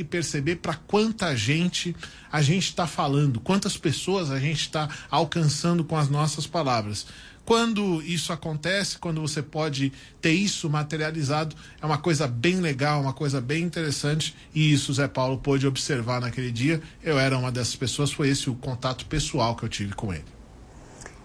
[0.00, 1.94] consegue perceber para quanta gente
[2.32, 7.06] a gente está falando, quantas pessoas a gente está alcançando com as nossas palavras.
[7.44, 13.12] Quando isso acontece, quando você pode ter isso materializado, é uma coisa bem legal, uma
[13.12, 16.80] coisa bem interessante, e isso o Zé Paulo pôde observar naquele dia.
[17.02, 20.24] Eu era uma dessas pessoas, foi esse o contato pessoal que eu tive com ele.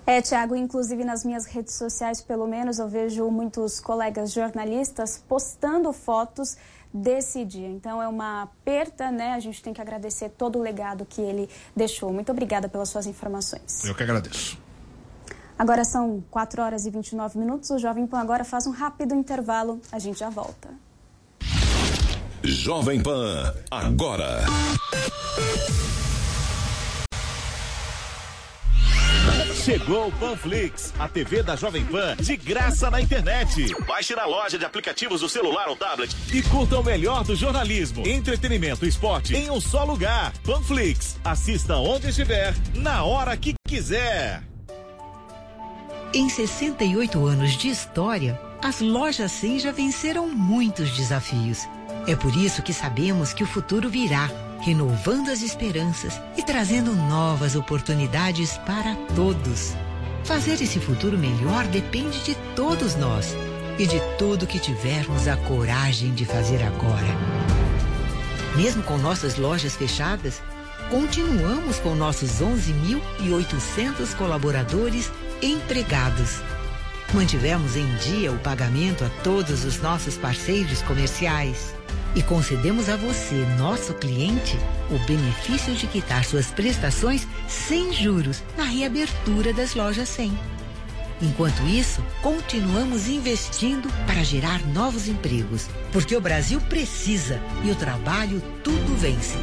[0.07, 5.91] É, Tiago, inclusive nas minhas redes sociais, pelo menos, eu vejo muitos colegas jornalistas postando
[5.91, 6.57] fotos
[6.95, 7.67] desse dia.
[7.67, 9.34] Então é uma perda, né?
[9.34, 12.13] A gente tem que agradecer todo o legado que ele deixou.
[12.13, 13.84] Muito obrigada pelas suas informações.
[13.84, 14.58] Eu que agradeço.
[15.60, 17.69] Agora são 4 horas e 29 minutos.
[17.69, 19.81] O Jovem Pan agora faz um rápido intervalo.
[19.91, 20.69] A gente já volta.
[22.43, 24.45] Jovem Pan, agora.
[29.65, 33.73] Chegou o Panflix, a TV da Jovem Pan, de graça na internet.
[33.88, 38.08] Baixe na loja de aplicativos do celular ou tablet e curta o melhor do jornalismo,
[38.08, 40.32] entretenimento e esporte em um só lugar.
[40.43, 44.43] Panflix, assista onde estiver, na hora que quiser.
[46.13, 51.67] Em 68 anos de história, as lojas 100 já venceram muitos desafios.
[52.06, 54.30] É por isso que sabemos que o futuro virá
[54.65, 59.75] renovando as esperanças e trazendo novas oportunidades para todos.
[60.23, 63.36] Fazer esse futuro melhor depende de todos nós
[63.78, 67.15] e de tudo que tivermos a coragem de fazer agora.
[68.56, 70.41] Mesmo com nossas lojas fechadas,
[70.89, 75.12] continuamos com nossos 11.800 colaboradores
[75.43, 76.41] empregados.
[77.13, 81.74] Mantivemos em dia o pagamento a todos os nossos parceiros comerciais
[82.15, 84.58] e concedemos a você, nosso cliente,
[84.89, 90.32] o benefício de quitar suas prestações sem juros na reabertura das lojas 100.
[91.21, 98.41] Enquanto isso, continuamos investindo para gerar novos empregos, porque o Brasil precisa e o trabalho
[98.63, 99.38] tudo vence.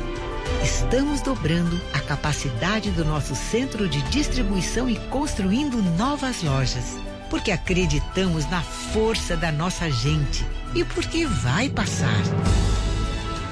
[0.62, 8.48] Estamos dobrando a capacidade do nosso centro de distribuição e construindo novas lojas, porque acreditamos
[8.50, 12.22] na força da nossa gente e porque vai passar.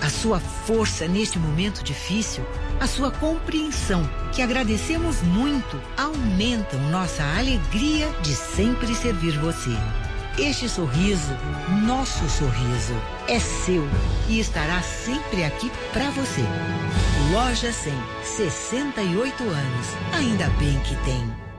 [0.03, 2.45] A sua força neste momento difícil,
[2.81, 9.77] a sua compreensão, que agradecemos muito, aumentam nossa alegria de sempre servir você.
[10.39, 11.37] Este sorriso,
[11.85, 12.95] nosso sorriso,
[13.29, 13.87] é seu
[14.27, 16.43] e estará sempre aqui para você.
[17.31, 17.93] Loja 100,
[18.25, 19.87] 68 anos.
[20.13, 21.50] Ainda bem que tem.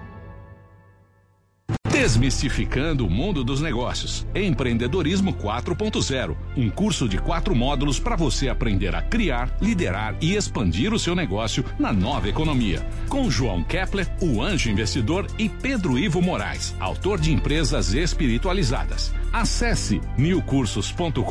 [1.91, 4.25] Desmistificando o mundo dos negócios.
[4.33, 6.37] Empreendedorismo 4.0.
[6.55, 11.13] Um curso de quatro módulos para você aprender a criar, liderar e expandir o seu
[11.13, 12.87] negócio na nova economia.
[13.09, 19.13] Com João Kepler, o anjo investidor, e Pedro Ivo Moraes, autor de Empresas Espiritualizadas.
[19.33, 21.23] Acesse newcursos.com.br,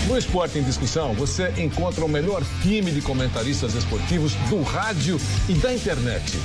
[0.07, 5.55] No Esporte em Discussão, você encontra o melhor time de comentaristas esportivos do rádio e
[5.55, 6.39] da internet.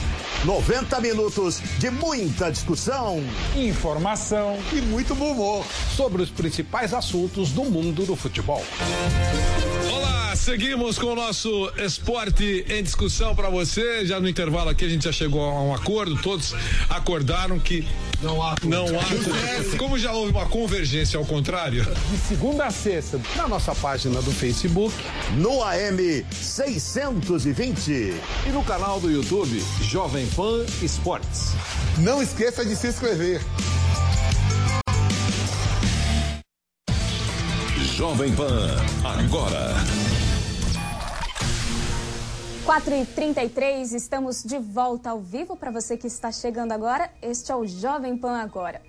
[0.44, 3.24] 90 minutos de muita discussão,
[3.56, 8.66] informação e muito bom humor sobre os principais assuntos do mundo do futebol.
[9.94, 14.08] Olá, seguimos com o nosso esporte em discussão para você.
[14.08, 16.56] Já no intervalo aqui a gente já chegou a um acordo, todos
[16.90, 17.88] acordaram que
[18.22, 21.84] não há não há como já houve uma convergência ao contrário.
[21.84, 24.94] De segunda a sexta, na nossa página do Facebook,
[25.38, 31.54] no AM 620 e no canal do YouTube Jovem Pan Esportes.
[31.98, 33.42] Não esqueça de se inscrever.
[37.96, 39.76] Jovem Pan, agora.
[42.66, 47.10] 4 e 33 estamos de volta ao vivo para você que está chegando agora.
[47.20, 48.82] Este é o Jovem Pan Agora.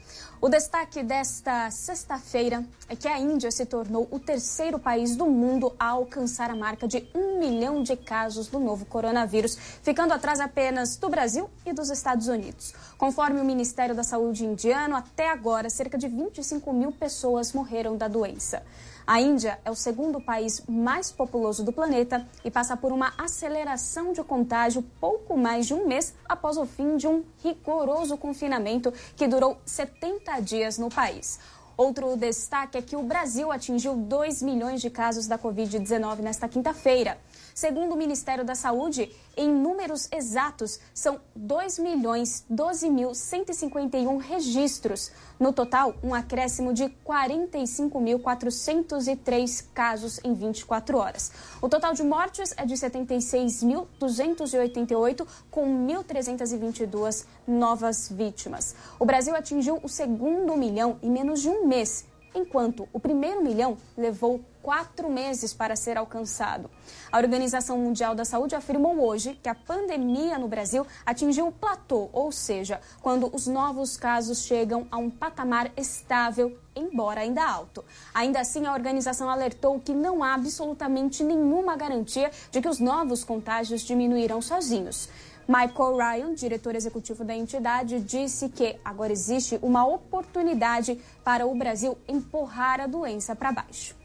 [0.43, 5.73] O destaque desta sexta-feira é que a Índia se tornou o terceiro país do mundo
[5.79, 10.97] a alcançar a marca de um milhão de casos do novo coronavírus, ficando atrás apenas
[10.97, 12.75] do Brasil e dos Estados Unidos.
[13.03, 18.07] Conforme o Ministério da Saúde indiano, até agora, cerca de 25 mil pessoas morreram da
[18.07, 18.63] doença.
[19.05, 24.13] A Índia é o segundo país mais populoso do planeta e passa por uma aceleração
[24.13, 29.27] de contágio pouco mais de um mês após o fim de um rigoroso confinamento que
[29.27, 31.41] durou 70 dias no país.
[31.77, 37.19] Outro destaque é que o Brasil atingiu 2 milhões de casos da Covid-19 nesta quinta-feira.
[37.55, 45.13] Segundo o Ministério da Saúde, em números exatos, são 2 milhões 12 mil 151 registros.
[45.39, 51.31] No total, um acréscimo de 45.403 casos em 24 horas.
[51.61, 58.75] O total de mortes é de 76.288, com 1.322 novas vítimas.
[58.99, 63.77] O Brasil atingiu o segundo milhão em menos de um mês enquanto o primeiro milhão
[63.97, 66.71] levou quatro meses para ser alcançado.
[67.11, 72.09] A Organização Mundial da Saúde afirmou hoje que a pandemia no Brasil atingiu o platô,
[72.13, 77.85] ou seja, quando os novos casos chegam a um patamar estável, embora ainda alto.
[78.15, 83.25] Ainda assim, a organização alertou que não há absolutamente nenhuma garantia de que os novos
[83.25, 85.09] contágios diminuirão sozinhos.
[85.49, 91.99] Michael Ryan, diretor executivo da entidade, disse que agora existe uma oportunidade para o Brasil
[92.09, 94.02] empurrar a doença para baixo.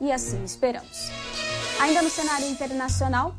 [0.00, 1.10] E assim esperamos.
[1.80, 3.34] Ainda no cenário internacional,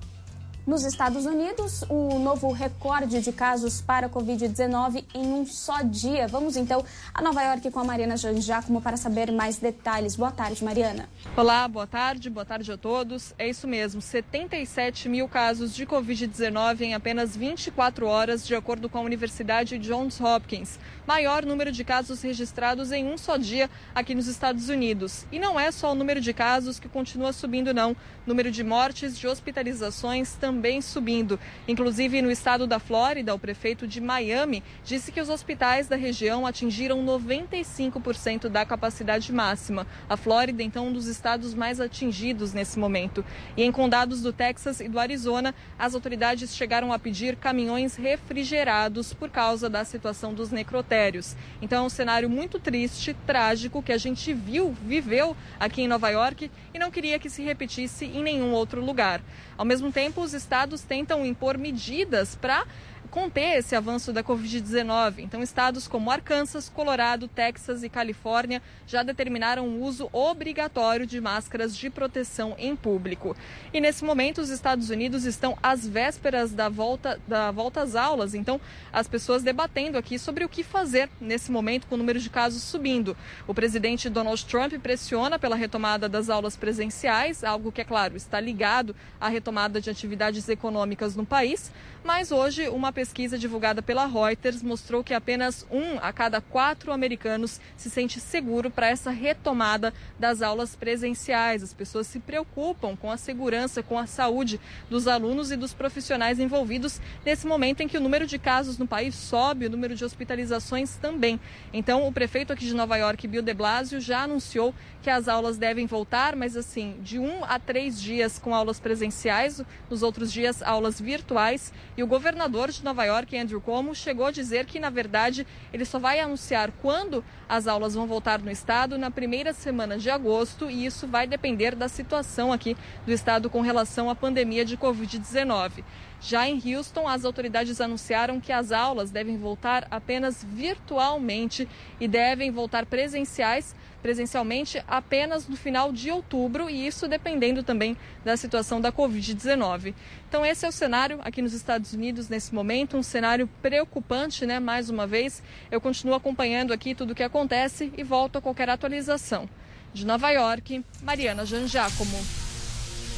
[0.66, 6.28] nos Estados Unidos, o novo recorde de casos para Covid-19 em um só dia.
[6.28, 10.16] Vamos então a Nova York com a Mariana Janjacomo para saber mais detalhes.
[10.16, 11.07] Boa tarde, Mariana.
[11.38, 13.34] Olá, boa tarde, boa tarde a todos.
[13.38, 18.97] É isso mesmo, 77 mil casos de Covid-19 em apenas 24 horas, de acordo com
[18.97, 20.80] a Universidade Johns Hopkins.
[21.05, 25.28] Maior número de casos registrados em um só dia aqui nos Estados Unidos.
[25.32, 27.95] E não é só o número de casos que continua subindo, não.
[28.26, 31.38] Número de mortes, de hospitalizações também também subindo.
[31.68, 36.47] Inclusive, no estado da Flórida, o prefeito de Miami disse que os hospitais da região
[36.47, 39.86] atingiram 95% da capacidade máxima.
[40.08, 43.24] A Flórida, então, um dos estados mais atingidos nesse momento.
[43.58, 49.14] E em condados do Texas e do Arizona, as autoridades chegaram a pedir caminhões refrigerados
[49.14, 51.36] por causa da situação dos necrotérios.
[51.62, 56.08] Então, é um cenário muito triste, trágico, que a gente viu, viveu aqui em Nova
[56.10, 59.22] York e não queria que se repetisse em nenhum outro lugar.
[59.58, 62.63] Ao mesmo tempo, os estados tentam impor medidas para
[63.10, 65.20] conter esse avanço da Covid-19.
[65.20, 71.76] Então, estados como Arkansas, Colorado, Texas e Califórnia já determinaram o uso obrigatório de máscaras
[71.76, 73.36] de proteção em público.
[73.74, 78.34] E nesse momento, os Estados Unidos estão às vésperas da volta, da volta às aulas.
[78.34, 78.60] Então,
[78.91, 82.64] as pessoas debatendo aqui sobre o que fazer nesse momento com o número de casos
[82.64, 83.16] subindo.
[83.47, 88.39] O presidente Donald Trump pressiona pela retomada das aulas presenciais, algo que, é claro, está
[88.39, 91.72] ligado à retomada de atividades econômicas no país.
[92.06, 97.60] Mas hoje, uma pesquisa divulgada pela Reuters mostrou que apenas um a cada quatro americanos
[97.76, 101.64] se sente seguro para essa retomada das aulas presenciais.
[101.64, 106.39] As pessoas se preocupam com a segurança, com a saúde dos alunos e dos profissionais
[106.39, 110.06] envolvidos nesse momento em que o número de casos no país sobe, o número de
[110.06, 111.39] hospitalizações também.
[111.74, 115.58] Então, o prefeito aqui de Nova York, Bill de Blasio, já anunciou que as aulas
[115.58, 120.62] devem voltar, mas assim, de um a três dias com aulas presenciais, nos outros dias
[120.62, 121.74] aulas virtuais.
[121.97, 125.85] E o governador de Nova York, Andrew Cuomo, chegou a dizer que, na verdade, ele
[125.85, 130.69] só vai anunciar quando as aulas vão voltar no estado na primeira semana de agosto
[130.69, 132.75] e isso vai depender da situação aqui
[133.05, 135.83] do estado com relação à pandemia de Covid-19.
[136.28, 141.69] Já em Houston, as autoridades anunciaram que as aulas devem voltar apenas virtualmente
[141.99, 148.36] e devem voltar presenciais presencialmente apenas no final de outubro e isso dependendo também da
[148.36, 149.93] situação da Covid-19.
[150.28, 154.59] Então esse é o cenário aqui nos Estados Unidos nesse momento, um cenário preocupante, né?
[154.59, 158.69] Mais uma vez, eu continuo acompanhando aqui tudo o que acontece e volto a qualquer
[158.69, 159.47] atualização.
[159.93, 162.44] De Nova York, Mariana Janjacomo.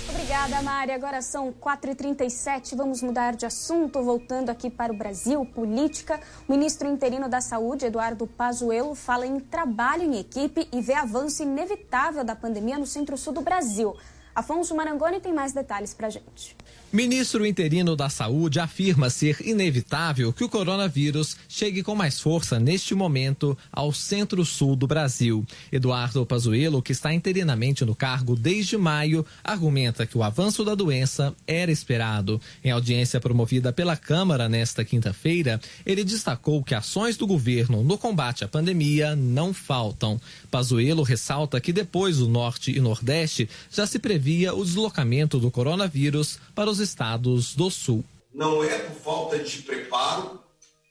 [0.10, 0.92] Obrigada, Mari.
[0.92, 2.76] Agora são 4h37.
[2.76, 6.20] Vamos mudar de assunto, voltando aqui para o Brasil, política.
[6.48, 11.44] O ministro interino da Saúde, Eduardo Pazuello, fala em trabalho em equipe e vê avanço
[11.44, 13.96] inevitável da pandemia no centro-sul do Brasil.
[14.34, 16.56] Afonso Marangoni tem mais detalhes para gente.
[16.90, 22.96] Ministro interino da Saúde afirma ser inevitável que o coronavírus chegue com mais força neste
[22.96, 25.46] momento ao centro-sul do Brasil.
[25.70, 31.36] Eduardo Pazuello, que está interinamente no cargo desde maio, argumenta que o avanço da doença
[31.46, 32.40] era esperado.
[32.64, 38.46] Em audiência promovida pela Câmara nesta quinta-feira, ele destacou que ações do governo no combate
[38.46, 40.22] à pandemia não faltam.
[40.50, 46.40] Pazuello ressalta que depois do norte e nordeste já se previa o deslocamento do coronavírus
[46.56, 48.04] para os estados do sul.
[48.34, 50.44] Não é por falta de preparo,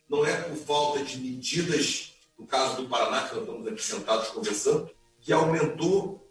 [0.09, 4.29] não é por falta de medidas, no caso do Paraná, que nós estamos aqui sentados
[4.29, 6.23] conversando, que aumentou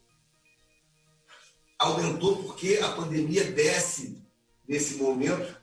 [1.77, 4.21] aumentou porque a pandemia desce
[4.67, 5.55] nesse momento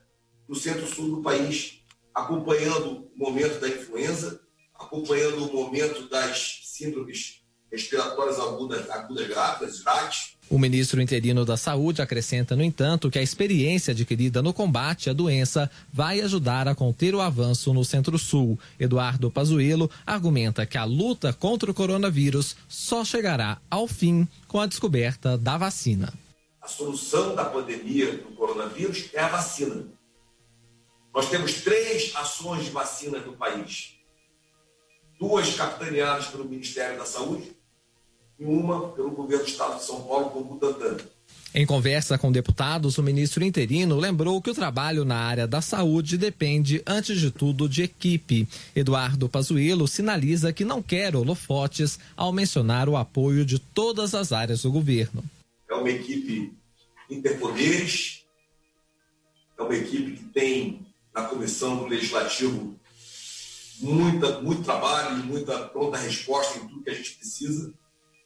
[0.47, 1.79] no centro-sul do país,
[2.13, 4.39] acompanhando o momento da influenza,
[4.75, 7.41] acompanhando o momento das síndromes
[7.71, 10.37] respiratórias agudas, agudas graves.
[10.49, 15.13] O ministro interino da Saúde acrescenta, no entanto, que a experiência adquirida no combate à
[15.13, 18.59] doença vai ajudar a conter o avanço no Centro-Sul.
[18.79, 24.67] Eduardo Pazuello argumenta que a luta contra o coronavírus só chegará ao fim com a
[24.67, 26.13] descoberta da vacina.
[26.61, 29.85] A solução da pandemia do coronavírus é a vacina.
[31.13, 33.95] Nós temos três ações de vacina no país.
[35.19, 37.55] Duas capitaneadas pelo Ministério da Saúde,
[38.43, 40.97] e uma pelo governo do estado de São Paulo com o Butantan.
[41.55, 46.17] Em conversa com deputados, o ministro interino lembrou que o trabalho na área da saúde
[46.17, 48.47] depende, antes de tudo, de equipe.
[48.75, 54.63] Eduardo Pazuello sinaliza que não quer holofotes ao mencionar o apoio de todas as áreas
[54.63, 55.23] do governo.
[55.69, 56.51] É uma equipe
[57.07, 58.23] interpoderes,
[59.57, 60.81] é uma equipe que tem
[61.13, 62.75] na comissão do legislativo
[63.79, 67.71] muita, muito trabalho e muita pronta resposta em tudo que a gente precisa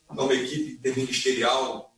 [0.09, 1.95] é uma equipe interministerial,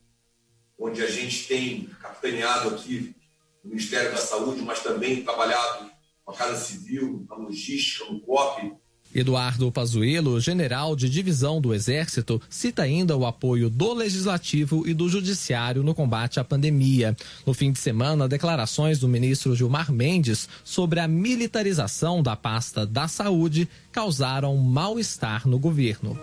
[0.78, 3.14] onde a gente tem capitaneado aqui
[3.62, 5.90] o Ministério da Saúde, mas também trabalhado
[6.24, 8.74] com a Casa Civil, na logística, no COP.
[9.14, 15.08] Eduardo Pazuello, general de divisão do Exército, cita ainda o apoio do Legislativo e do
[15.08, 17.16] Judiciário no combate à pandemia.
[17.44, 23.08] No fim de semana, declarações do ministro Gilmar Mendes sobre a militarização da pasta da
[23.08, 26.18] saúde causaram mal-estar no governo.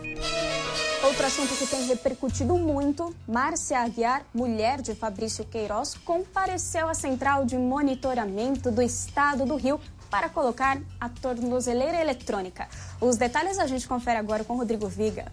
[1.04, 7.46] Outro assunto que tem repercutido muito, Márcia Aguiar, mulher de Fabrício Queiroz, compareceu à Central
[7.46, 9.80] de Monitoramento do Estado do Rio
[10.10, 12.68] para colocar a tornozeleira eletrônica.
[13.00, 15.32] Os detalhes a gente confere agora com Rodrigo Viga.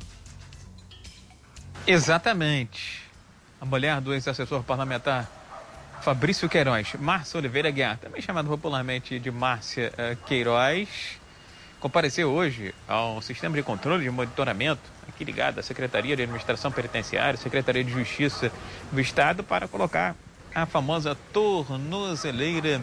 [1.87, 3.03] Exatamente.
[3.61, 5.29] A mulher do ex-assessor parlamentar
[6.03, 11.19] Fabrício Queiroz, Márcia Oliveira Guiar, também chamada popularmente de Márcia eh, Queiroz,
[11.81, 17.39] compareceu hoje ao sistema de controle de monitoramento, aqui ligado à Secretaria de Administração Penitenciária,
[17.39, 18.53] Secretaria de Justiça
[18.93, 20.15] do Estado, para colocar
[20.55, 22.83] a famosa tornozeleira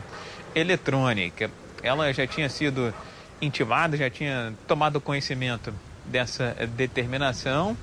[0.56, 1.50] eletrônica.
[1.84, 2.94] Ela já tinha sido
[3.42, 5.74] intimada, já tinha tomado conhecimento
[6.06, 7.76] dessa determinação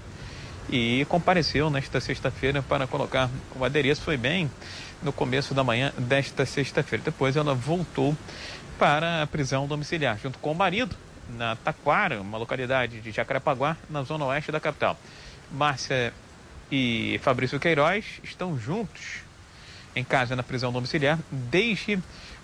[0.71, 3.29] e compareceu nesta sexta-feira para colocar
[3.59, 4.03] o adereço.
[4.03, 4.51] Foi bem
[5.03, 7.05] no começo da manhã desta sexta-feira.
[7.05, 8.17] Depois ela voltou
[8.79, 10.95] para a prisão domiciliar, junto com o marido,
[11.37, 14.99] na Taquara, uma localidade de Jacarepaguá, na zona oeste da capital.
[15.51, 16.13] Márcia
[16.71, 19.23] e Fabrício Queiroz estão juntos
[19.97, 21.99] em casa na prisão domiciliar desde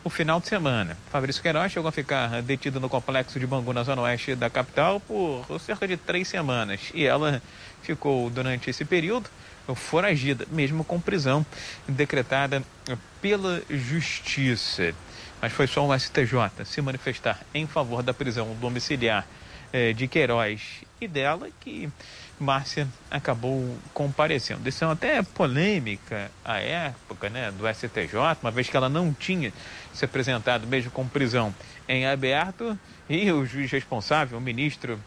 [0.04, 0.96] o final de semana.
[1.10, 5.00] Fabrício Queiroz chegou a ficar detido no complexo de Bangu, na zona oeste da capital,
[5.00, 6.92] por cerca de três semanas.
[6.94, 7.42] E ela
[7.82, 9.28] ficou, durante esse período,
[9.74, 11.44] foragida, mesmo com prisão
[11.88, 12.62] decretada
[13.20, 14.94] pela Justiça
[15.44, 19.26] mas foi só o STJ se manifestar em favor da prisão domiciliar
[19.74, 21.90] eh, de Queiroz e dela que
[22.44, 24.60] Márcia acabou comparecendo.
[24.60, 29.52] Decisão até polêmica à época né, do STJ, uma vez que ela não tinha
[29.92, 31.52] se apresentado mesmo com prisão
[31.88, 32.78] em aberto
[33.08, 35.00] e o juiz responsável, o ministro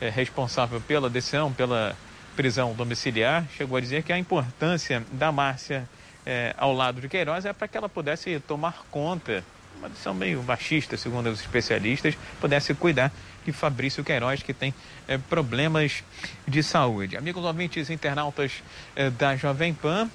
[0.00, 1.96] eh, responsável pela decisão, pela
[2.36, 5.88] prisão domiciliar, chegou a dizer que a importância da Márcia
[6.24, 9.42] eh, ao lado de Queiroz é para que ela pudesse tomar conta
[9.78, 13.12] uma decisão meio machista, segundo os especialistas, pudesse cuidar
[13.44, 14.74] de Fabrício Queiroz, que tem
[15.06, 16.02] é, problemas
[16.46, 17.16] de saúde.
[17.16, 18.62] Amigos ouvintes internautas
[18.96, 20.08] é, da Jovem Pan,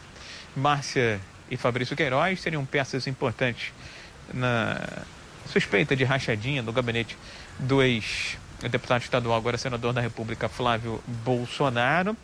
[0.56, 1.20] Márcia
[1.50, 3.72] e Fabrício Queiroz seriam peças importantes
[4.34, 4.80] na
[5.52, 7.18] suspeita de rachadinha no gabinete
[7.58, 12.16] do ex-deputado estadual, agora senador da República, Flávio Bolsonaro.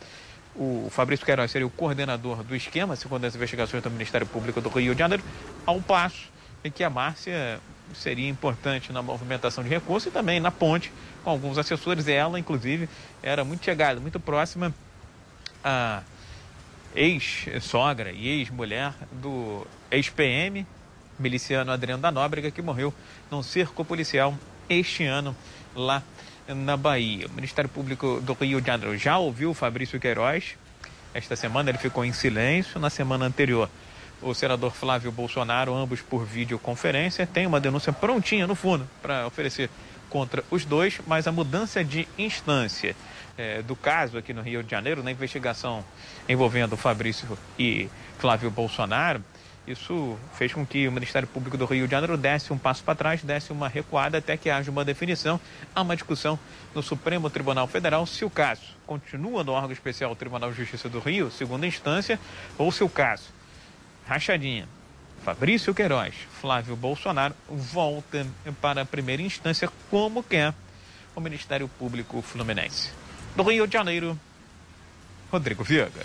[0.56, 4.70] O Fabrício Queiroz seria o coordenador do esquema, segundo as investigações do Ministério Público do
[4.70, 5.24] Rio de Janeiro,
[5.66, 6.30] ao passo
[6.64, 7.60] e que a Márcia
[8.00, 10.92] seria importante na movimentação de recursos e também na ponte
[11.24, 12.08] com alguns assessores.
[12.08, 12.90] Ela, inclusive,
[13.24, 14.74] era muito chegada, muito próxima
[15.64, 16.04] a
[16.96, 20.66] ex-sogra e ex-mulher do ex-PM,
[21.18, 22.94] miliciano Adriano da Nóbrega, que morreu
[23.32, 24.38] num cerco policial
[24.70, 25.36] este ano
[25.76, 26.04] lá
[26.48, 27.28] na Bahia.
[27.28, 30.56] O Ministério Público do Rio de Janeiro já ouviu Fabrício Queiroz.
[31.14, 32.80] Esta semana ele ficou em silêncio.
[32.80, 33.70] Na semana anterior,
[34.22, 39.70] o senador Flávio Bolsonaro, ambos por videoconferência, tem uma denúncia prontinha no fundo para oferecer
[40.10, 42.96] contra os dois, mas a mudança de instância
[43.38, 45.84] é, do caso aqui no Rio de Janeiro, na investigação
[46.28, 49.24] envolvendo Fabrício e Flávio Bolsonaro,
[49.68, 52.94] isso fez com que o Ministério Público do Rio de Janeiro desse um passo para
[52.94, 55.42] trás, desse uma recuada até que haja uma definição.
[55.74, 56.38] Há uma discussão
[56.74, 61.00] no Supremo Tribunal Federal se o caso continua no órgão especial Tribunal de Justiça do
[61.00, 62.20] Rio, segunda instância,
[62.60, 63.24] ou se o caso,
[64.06, 64.68] rachadinha,
[65.24, 68.26] Fabrício Queiroz, Flávio Bolsonaro, volta
[68.62, 70.54] para a primeira instância, como quer
[71.16, 72.92] o Ministério Público Fluminense.
[73.36, 74.20] Do Rio de Janeiro,
[75.32, 76.02] Rodrigo Viega.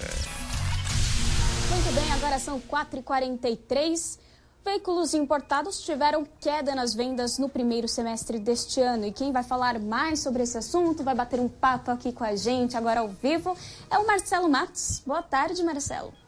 [1.70, 4.18] Muito bem, agora são 4h43.
[4.64, 9.06] Veículos importados tiveram queda nas vendas no primeiro semestre deste ano.
[9.06, 12.36] E quem vai falar mais sobre esse assunto, vai bater um papo aqui com a
[12.36, 13.56] gente agora ao vivo,
[13.90, 15.02] é o Marcelo Matos.
[15.06, 16.19] Boa tarde, Marcelo.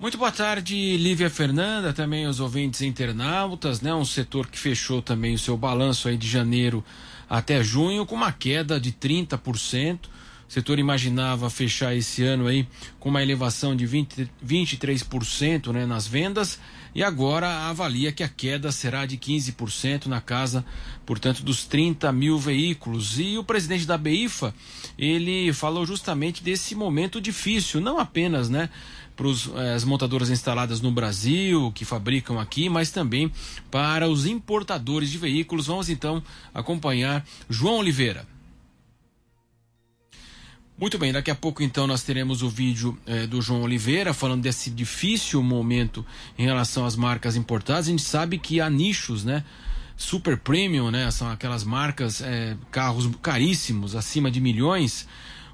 [0.00, 3.92] Muito boa tarde, Lívia Fernanda, também os ouvintes internautas, né?
[3.92, 6.84] Um setor que fechou também o seu balanço aí de janeiro
[7.28, 9.98] até junho com uma queda de 30%.
[10.48, 12.64] O setor imaginava fechar esse ano aí
[13.00, 16.60] com uma elevação de 20, 23% né, nas vendas
[16.94, 20.64] e agora avalia que a queda será de 15% na casa,
[21.04, 23.18] portanto, dos 30 mil veículos.
[23.18, 24.54] E o presidente da BIFA,
[24.98, 28.70] ele falou justamente desse momento difícil, não apenas, né?
[29.18, 29.26] Para
[29.60, 33.32] eh, as montadoras instaladas no Brasil, que fabricam aqui, mas também
[33.68, 35.66] para os importadores de veículos.
[35.66, 36.22] Vamos então
[36.54, 38.24] acompanhar João Oliveira.
[40.78, 44.42] Muito bem, daqui a pouco então nós teremos o vídeo eh, do João Oliveira falando
[44.42, 46.06] desse difícil momento
[46.38, 47.88] em relação às marcas importadas.
[47.88, 49.42] A gente sabe que há nichos, né?
[49.96, 51.10] Super premium, né?
[51.10, 55.08] São aquelas marcas, eh, carros caríssimos, acima de milhões.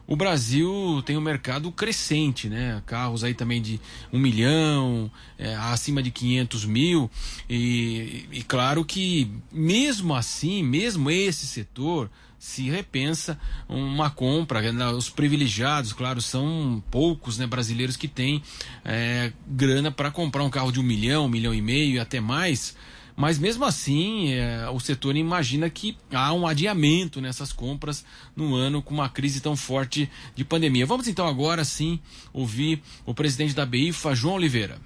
[0.06, 2.82] O Brasil tem um mercado crescente, né?
[2.84, 3.80] Carros aí também de
[4.12, 7.10] um milhão, eh, acima de 500 mil.
[7.48, 12.10] E, e claro que mesmo assim, mesmo esse setor
[12.44, 14.70] se repensa uma compra.
[14.70, 18.42] Né, os privilegiados, claro, são poucos né, brasileiros que têm
[18.84, 22.20] é, grana para comprar um carro de um milhão, um milhão e meio e até
[22.20, 22.76] mais.
[23.16, 28.04] Mas mesmo assim, é, o setor imagina que há um adiamento nessas compras
[28.34, 30.84] no ano com uma crise tão forte de pandemia.
[30.84, 32.00] Vamos então agora sim
[32.32, 34.78] ouvir o presidente da BIFA, João Oliveira.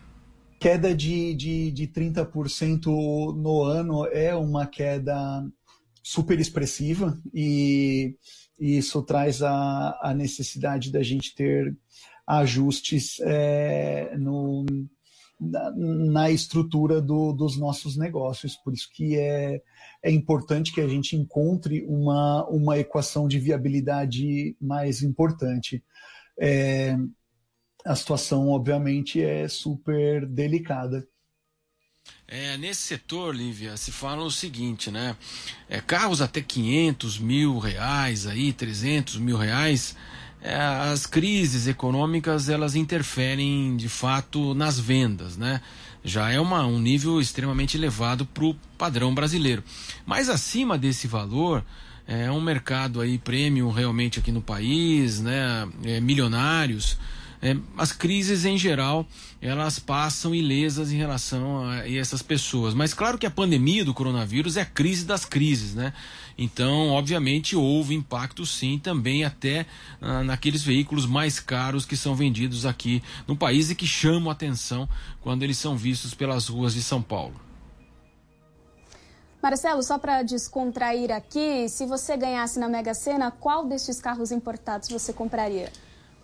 [0.61, 2.87] Queda de, de, de 30%
[3.35, 5.47] no ano é uma queda
[6.03, 8.15] super expressiva e,
[8.59, 11.77] isso traz a, a, necessidade da gente ter
[12.27, 14.67] ajustes é, no,
[15.41, 18.57] na, estrutura do, dos nossos negócios.
[18.57, 19.63] Por isso que é,
[20.03, 25.83] é importante que a gente encontre uma, uma equação de viabilidade mais importante.
[26.39, 26.97] É,
[27.85, 31.07] a situação, obviamente, é super delicada.
[32.27, 35.17] É, nesse setor, Lívia, se fala o seguinte, né?
[35.69, 39.97] É, carros até 500 mil reais, aí, 300 mil reais,
[40.45, 45.61] as crises econômicas elas interferem de fato nas vendas, né?
[46.05, 49.65] Já é uma, um nível extremamente elevado para o padrão brasileiro.
[50.07, 51.65] Mas acima desse valor,
[52.07, 55.69] é um mercado aí premium realmente aqui no país, né?
[55.85, 56.97] É, milionários
[57.41, 59.07] é, as crises em geral
[59.41, 62.75] elas passam ilesas em relação a, a, essas pessoas.
[62.75, 65.93] Mas claro que a pandemia do coronavírus é a crise das crises, né?
[66.39, 69.67] Então, obviamente, houve impacto sim também até
[70.01, 74.89] ah, naqueles veículos mais caros que são vendidos aqui no país e que chamam atenção
[75.21, 77.35] quando eles são vistos pelas ruas de São Paulo.
[79.43, 84.89] Marcelo, só para descontrair aqui, se você ganhasse na Mega Sena, qual desses carros importados
[84.89, 85.73] você compraria?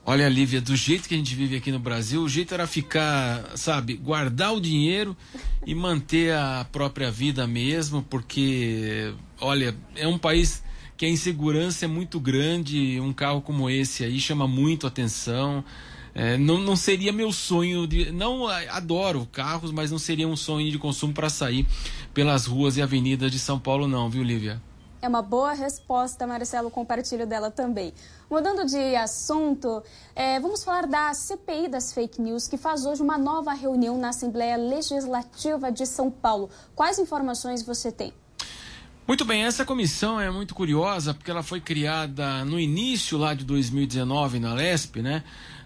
[0.07, 3.52] Olha, Lívia, do jeito que a gente vive aqui no Brasil, o jeito era ficar,
[3.57, 5.16] sabe, guardar o dinheiro
[5.66, 10.62] e manter a própria vida mesmo, porque, olha, é um país
[10.96, 13.00] que a insegurança é muito grande.
[13.00, 15.64] Um carro como esse aí chama muito atenção.
[16.14, 18.12] É, não, não seria meu sonho de.
[18.12, 21.66] Não adoro carros, mas não seria um sonho de consumo para sair
[22.12, 24.62] pelas ruas e avenidas de São Paulo, não, viu, Lívia?
[25.05, 27.92] É uma boa resposta, Marcelo, compartilho dela também.
[28.30, 29.82] Mudando de assunto,
[30.16, 34.09] é, vamos falar da CPI das fake news, que faz hoje uma nova reunião na
[34.09, 36.48] Assembleia Legislativa de São Paulo.
[36.74, 38.14] Quais informações você tem?
[39.07, 43.44] Muito bem, essa comissão é muito curiosa porque ela foi criada no início lá de
[43.44, 45.22] 2019 na LESP, né?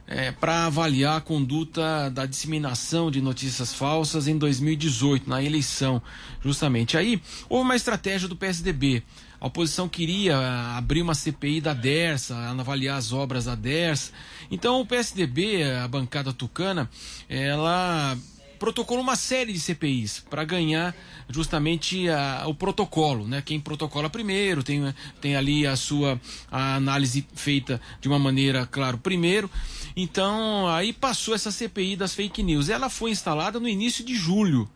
[0.08, 6.02] é, para avaliar a conduta da disseminação de notícias falsas em 2018, na eleição,
[6.42, 6.96] justamente.
[6.96, 9.02] Aí houve uma estratégia do PSDB.
[9.40, 10.36] A oposição queria
[10.76, 14.12] abrir uma CPI da DERSA, avaliar as obras da DERSA.
[14.50, 16.90] Então o PSDB, a bancada tucana,
[17.28, 18.16] ela
[18.58, 20.94] protocolou uma série de CPIs para ganhar
[21.28, 23.40] justamente a, o protocolo, né?
[23.40, 26.20] Quem protocola primeiro, tem, tem ali a sua
[26.50, 29.48] a análise feita de uma maneira, claro, primeiro.
[29.96, 32.68] Então, aí passou essa CPI das fake news.
[32.68, 34.68] Ela foi instalada no início de julho.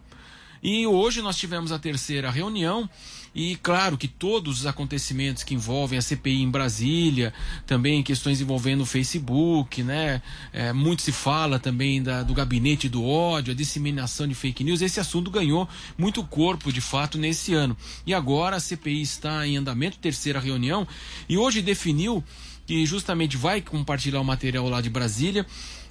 [0.62, 2.88] E hoje nós tivemos a terceira reunião
[3.34, 7.32] e claro que todos os acontecimentos que envolvem a CPI em Brasília,
[7.66, 10.20] também questões envolvendo o Facebook, né?
[10.52, 14.82] É, muito se fala também da, do gabinete do ódio, a disseminação de fake news.
[14.82, 15.66] Esse assunto ganhou
[15.96, 17.76] muito corpo, de fato, nesse ano.
[18.06, 20.86] E agora a CPI está em andamento, terceira reunião,
[21.26, 22.22] e hoje definiu
[22.66, 25.44] que justamente vai compartilhar o material lá de Brasília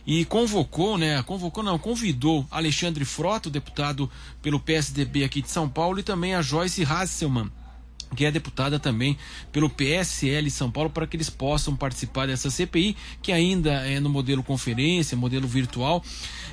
[0.06, 1.22] e convocou, né?
[1.24, 4.10] Convocou não, convidou Alexandre Frota, deputado
[4.42, 7.52] pelo PSDB aqui de São Paulo, e também a Joyce Hasselmann,
[8.16, 9.18] que é deputada também
[9.52, 14.10] pelo PSL São Paulo, para que eles possam participar dessa CPI, que ainda é no
[14.10, 16.04] modelo conferência, modelo virtual.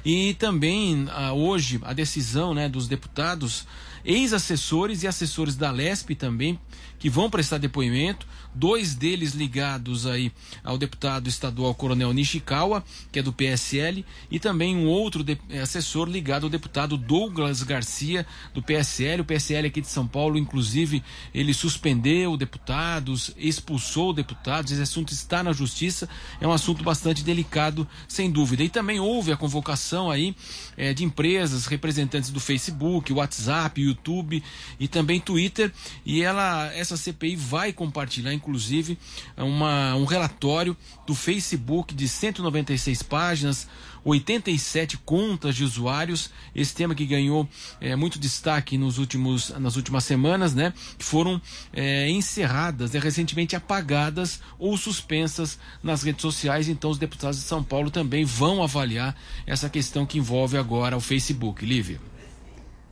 [0.04, 3.66] E também ah, hoje a decisão né, dos deputados,
[4.04, 6.58] ex-assessores e assessores da LESP também,
[6.98, 10.32] que vão prestar depoimento, dois deles ligados aí
[10.64, 16.08] ao deputado estadual Coronel Nishikawa, que é do PSL, e também um outro eh, assessor
[16.08, 19.22] ligado ao deputado Douglas Garcia, do PSL.
[19.22, 24.72] O PSL aqui de São Paulo, inclusive, ele suspendeu deputados, expulsou deputados.
[24.72, 26.08] Esse assunto está na justiça,
[26.40, 28.64] é um assunto bastante delicado, sem dúvida.
[28.64, 30.34] E também houve a convocação aí
[30.76, 34.42] é, de empresas, representantes do Facebook, WhatsApp, YouTube
[34.80, 35.72] e também Twitter,
[36.04, 38.98] e ela, essa CPI vai compartilhar, inclusive,
[39.36, 40.76] uma, um relatório
[41.06, 43.68] do Facebook de 196 páginas,
[44.04, 46.30] 87 contas de usuários.
[46.54, 47.48] Esse tema que ganhou
[47.80, 50.72] é, muito destaque nos últimos, nas últimas semanas, né?
[50.96, 51.40] Que foram
[51.72, 56.68] é, encerradas, né, recentemente apagadas ou suspensas nas redes sociais.
[56.68, 59.16] Então, os deputados de São Paulo também vão avaliar
[59.46, 61.64] essa questão que envolve agora o Facebook.
[61.64, 62.00] Lívia.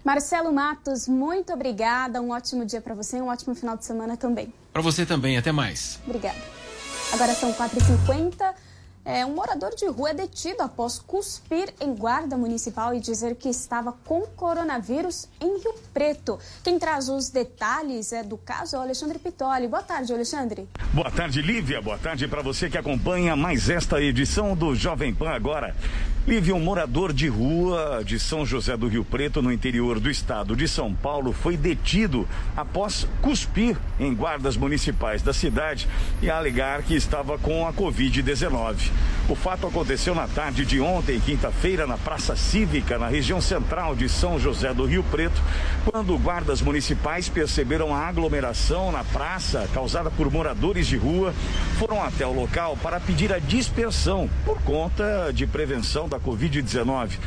[0.07, 2.23] Marcelo Matos, muito obrigada.
[2.23, 4.55] Um ótimo dia para você e um ótimo final de semana também.
[4.73, 5.37] Para você também.
[5.37, 5.99] Até mais.
[6.07, 6.39] Obrigada.
[7.13, 8.55] Agora são 4h50.
[9.05, 13.49] É, um morador de rua é detido após cuspir em guarda municipal e dizer que
[13.49, 16.39] estava com coronavírus em Rio Preto.
[16.63, 19.67] Quem traz os detalhes é do caso é o Alexandre Pitoli.
[19.67, 20.69] Boa tarde, Alexandre.
[20.95, 21.83] Boa tarde, Lívia.
[21.83, 25.75] Boa tarde para você que acompanha mais esta edição do Jovem Pan agora.
[26.27, 30.57] Lívia, um morador de rua de São José do Rio Preto, no interior do estado
[30.57, 35.87] de São Paulo, foi detido após cuspir em guardas municipais da cidade
[36.21, 38.91] e alegar que estava com a Covid-19.
[39.29, 44.09] O fato aconteceu na tarde de ontem, quinta-feira, na Praça Cívica, na região central de
[44.09, 45.41] São José do Rio Preto,
[45.85, 51.33] quando guardas municipais perceberam a aglomeração na praça causada por moradores de rua,
[51.79, 57.19] foram até o local para pedir a dispersão por conta de prevenção da Covid-19.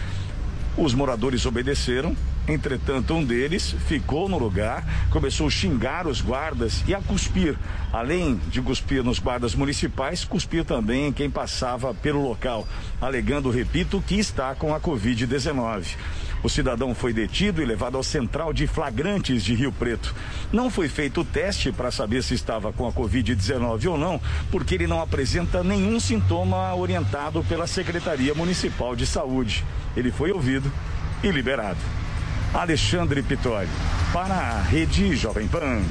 [0.77, 2.15] Os moradores obedeceram
[2.49, 7.55] Entretanto, um deles ficou no lugar, começou a xingar os guardas e a cuspir.
[7.93, 12.67] Além de cuspir nos guardas municipais, cuspir também em quem passava pelo local,
[12.99, 15.95] alegando, repito, que está com a Covid-19.
[16.41, 20.15] O cidadão foi detido e levado ao central de flagrantes de Rio Preto.
[20.51, 24.75] Não foi feito o teste para saber se estava com a Covid-19 ou não, porque
[24.75, 29.65] ele não apresenta nenhum sintoma orientado pela Secretaria Municipal de Saúde.
[29.97, 30.71] Ele foi ouvido
[31.23, 31.79] e liberado.
[32.53, 33.67] Alexandre Pitori,
[34.11, 35.81] para a Rede Jovem Pan.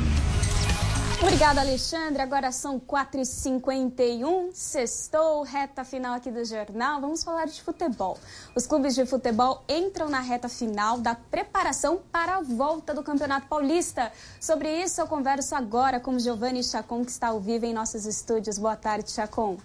[1.20, 2.22] Obrigada, Alexandre.
[2.22, 7.00] Agora são 4h51, sextou, reta final aqui do jornal.
[7.00, 8.16] Vamos falar de futebol.
[8.54, 13.48] Os clubes de futebol entram na reta final da preparação para a volta do Campeonato
[13.48, 14.12] Paulista.
[14.40, 18.56] Sobre isso, eu converso agora com Giovanni Chacon, que está ao vivo em nossos estúdios.
[18.56, 19.58] Boa tarde, Chacon.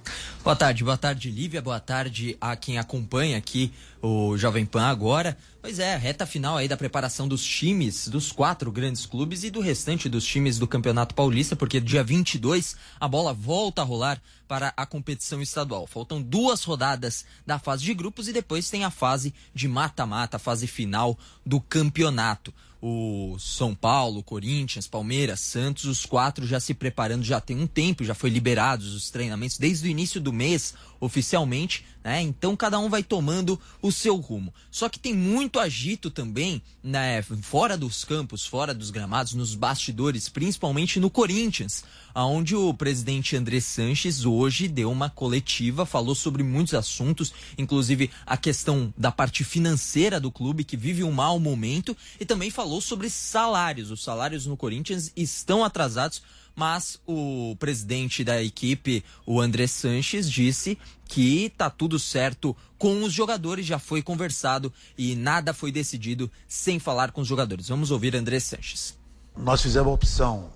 [0.43, 1.61] Boa tarde, boa tarde, Lívia.
[1.61, 5.37] Boa tarde a quem acompanha aqui o Jovem Pan agora.
[5.63, 9.61] Pois é, reta final aí da preparação dos times dos quatro grandes clubes e do
[9.61, 14.73] restante dos times do Campeonato Paulista, porque dia 22 a bola volta a rolar para
[14.75, 15.87] a competição estadual.
[15.87, 20.39] Faltam duas rodadas da fase de grupos e depois tem a fase de mata-mata, a
[20.39, 22.53] fase final do campeonato
[22.85, 28.03] o São Paulo, Corinthians, Palmeiras, Santos, os quatro já se preparando já tem um tempo,
[28.03, 32.21] já foi liberados os treinamentos desde o início do mês oficialmente, né?
[32.21, 34.53] Então cada um vai tomando o seu rumo.
[34.69, 40.27] Só que tem muito agito também, né, fora dos campos, fora dos gramados, nos bastidores,
[40.27, 46.73] principalmente no Corinthians, aonde o presidente André Sanches hoje deu uma coletiva, falou sobre muitos
[46.73, 52.25] assuntos, inclusive a questão da parte financeira do clube, que vive um mau momento, e
[52.25, 53.91] também falou sobre salários.
[53.91, 56.21] Os salários no Corinthians estão atrasados
[56.55, 63.13] mas o presidente da equipe, o André Sanches, disse que tá tudo certo com os
[63.13, 67.69] jogadores, já foi conversado e nada foi decidido sem falar com os jogadores.
[67.69, 68.97] Vamos ouvir André Sanches.
[69.35, 70.51] Nós fizemos a opção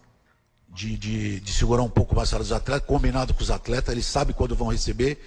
[0.69, 4.35] de, de, de segurar um pouco mais os atletas, combinado com os atletas, eles sabem
[4.35, 5.19] quando vão receber,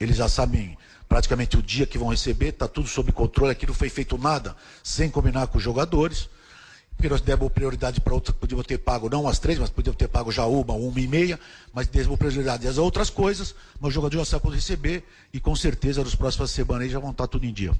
[0.00, 0.76] eles já sabem
[1.14, 4.56] praticamente o dia que vão receber, está tudo sob controle, aqui não foi feito nada
[4.82, 6.28] sem combinar com os jogadores
[6.96, 10.08] porque nós demos prioridade para outras, podíamos ter pago não as três, mas podíamos ter
[10.08, 11.38] pago já uma, uma e meia,
[11.72, 15.54] mas demos prioridade às outras coisas, mas o jogador já sabe quando receber e com
[15.54, 17.72] certeza nas próximas semanas já vão estar tudo em dia.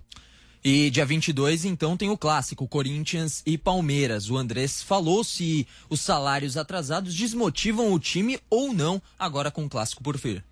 [0.65, 4.31] E dia 22, então, tem o clássico Corinthians e Palmeiras.
[4.31, 9.69] O Andrés falou se os salários atrasados desmotivam o time ou não, agora com o
[9.69, 10.45] clássico por vir.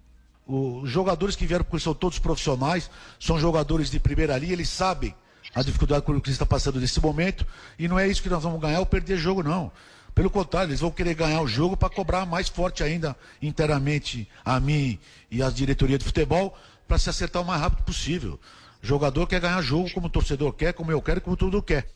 [0.47, 5.15] Os jogadores que vieram, porque são todos profissionais, são jogadores de primeira linha, eles sabem
[5.55, 7.47] a dificuldade que o Corinthians está passando nesse momento.
[7.79, 9.71] E não é isso que nós vamos ganhar ou perder jogo, não.
[10.15, 14.61] Pelo contrário, eles vão querer ganhar o jogo para cobrar mais forte ainda inteiramente a
[14.61, 14.99] mim
[15.31, 18.39] e a diretoria de futebol para se acertar o mais rápido possível.
[18.83, 21.89] O jogador quer ganhar jogo como o torcedor quer, como eu quero como todo quer.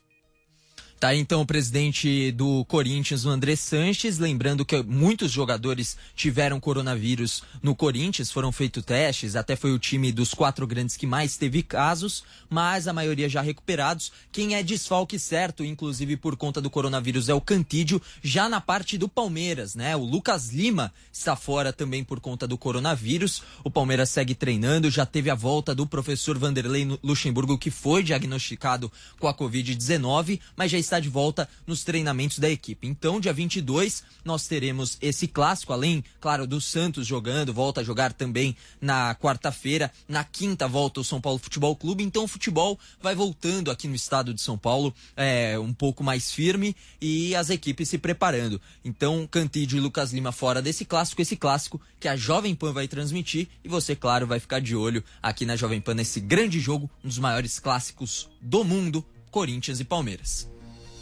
[0.99, 7.43] Tá então o presidente do Corinthians, o André Sanches, lembrando que muitos jogadores tiveram coronavírus
[7.63, 11.63] no Corinthians, foram feitos testes, até foi o time dos quatro grandes que mais teve
[11.63, 14.11] casos, mas a maioria já recuperados.
[14.33, 18.97] Quem é desfalque certo, inclusive por conta do coronavírus, é o Cantídio, já na parte
[18.97, 19.95] do Palmeiras, né?
[19.95, 23.43] O Lucas Lima está fora também por conta do coronavírus.
[23.63, 28.91] O Palmeiras segue treinando, já teve a volta do professor Vanderlei Luxemburgo, que foi diagnosticado
[29.21, 32.87] com a Covid-19, mas já está de volta nos treinamentos da equipe.
[32.87, 38.13] Então, dia 22, nós teremos esse clássico, além, claro, do Santos jogando, volta a jogar
[38.13, 39.93] também na quarta-feira.
[40.09, 42.03] Na quinta, volta o São Paulo Futebol Clube.
[42.03, 46.33] Então, o futebol vai voltando aqui no estado de São Paulo, é, um pouco mais
[46.33, 48.61] firme e as equipes se preparando.
[48.85, 52.89] Então, Cantídio e Lucas Lima fora desse clássico, esse clássico que a Jovem Pan vai
[52.89, 56.91] transmitir e você, claro, vai ficar de olho aqui na Jovem Pan nesse grande jogo,
[57.05, 60.56] um dos maiores clássicos do mundo, Corinthians e Palmeiras.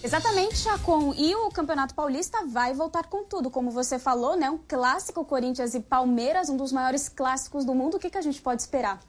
[0.05, 1.15] Exatamente, Chacon.
[1.17, 4.51] E o Campeonato Paulista vai voltar com tudo, como você falou, né?
[4.51, 7.97] Um clássico Corinthians e Palmeiras, um dos maiores clássicos do mundo.
[7.97, 9.01] O que, que a gente pode esperar?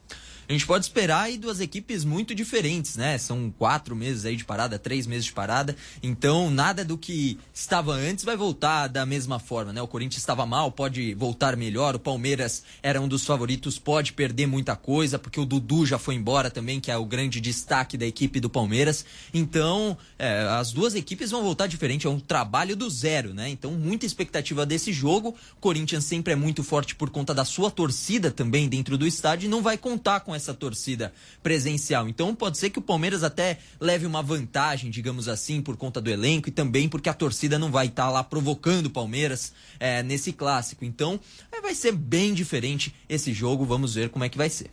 [0.48, 3.18] A gente pode esperar aí duas equipes muito diferentes, né?
[3.18, 5.74] São quatro meses aí de parada, três meses de parada.
[6.00, 9.82] Então, nada do que estava antes vai voltar da mesma forma, né?
[9.82, 11.96] O Corinthians estava mal, pode voltar melhor.
[11.96, 16.14] O Palmeiras era um dos favoritos, pode perder muita coisa, porque o Dudu já foi
[16.14, 19.04] embora também, que é o grande destaque da equipe do Palmeiras.
[19.34, 22.06] Então, é, as duas equipes vão voltar diferente.
[22.06, 23.48] É um trabalho do zero, né?
[23.48, 25.34] Então, muita expectativa desse jogo.
[25.56, 29.46] O Corinthians sempre é muito forte por conta da sua torcida também dentro do estádio
[29.46, 31.12] e não vai contar com essa torcida
[31.42, 32.08] presencial.
[32.08, 36.10] Então pode ser que o Palmeiras até leve uma vantagem, digamos assim, por conta do
[36.10, 40.02] elenco e também porque a torcida não vai estar tá lá provocando o Palmeiras é,
[40.02, 40.84] nesse clássico.
[40.84, 41.18] Então
[41.50, 43.64] é, vai ser bem diferente esse jogo.
[43.64, 44.70] Vamos ver como é que vai ser.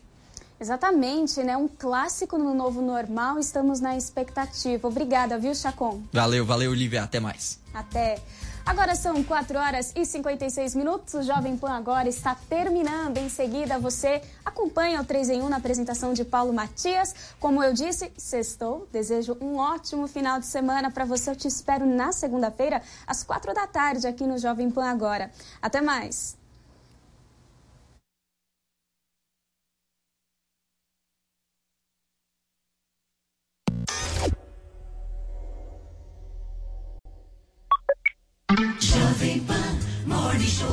[0.60, 1.58] Exatamente, né?
[1.58, 3.38] Um clássico no novo normal.
[3.38, 4.88] Estamos na expectativa.
[4.88, 6.02] Obrigada, viu, Chacon?
[6.14, 7.04] Valeu, valeu, Olivia.
[7.04, 7.60] Até mais.
[7.74, 8.22] Até.
[8.66, 11.14] Agora são 4 horas e 56 minutos.
[11.14, 13.18] O Jovem Pan agora está terminando.
[13.18, 17.14] Em seguida, você acompanha o 3 em 1 na apresentação de Paulo Matias.
[17.42, 18.88] Como eu disse, sextou.
[18.92, 21.30] Desejo um ótimo final de semana para você.
[21.30, 25.30] Eu te espero na segunda-feira, às 4 da tarde, aqui no Jovem Pan agora.
[25.62, 26.43] Até mais.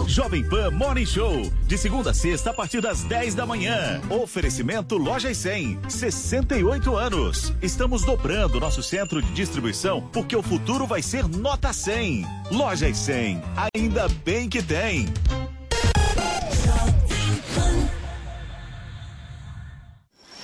[0.07, 1.51] Jovem Pan Morning Show.
[1.67, 4.01] De segunda a sexta, a partir das 10 da manhã.
[4.11, 5.79] Oferecimento Lojas 100.
[5.89, 7.53] 68 anos.
[7.63, 12.27] Estamos dobrando nosso centro de distribuição porque o futuro vai ser nota 100.
[12.51, 13.41] Lojas 100.
[13.75, 15.07] Ainda bem que tem.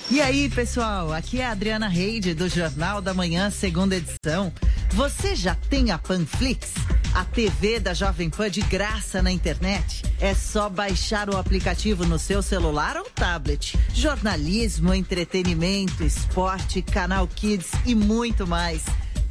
[0.09, 4.53] E aí, pessoal, aqui é a Adriana Reide do Jornal da Manhã, segunda edição.
[4.91, 6.73] Você já tem a Panflix?
[7.17, 10.03] A TV da Jovem Pan de graça na internet?
[10.19, 13.75] É só baixar o aplicativo no seu celular ou tablet.
[13.91, 18.85] Jornalismo, entretenimento, esporte, canal Kids e muito mais.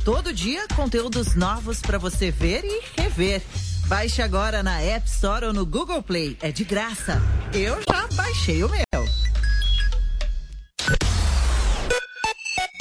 [0.04, 3.40] Todo dia, conteúdos novos para você ver e rever.
[3.86, 6.36] Baixe agora na App Store ou no Google Play.
[6.42, 7.22] É de graça.
[7.54, 9.06] Eu já baixei o meu.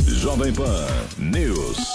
[0.04, 0.88] Jovem Pan
[1.20, 1.95] News.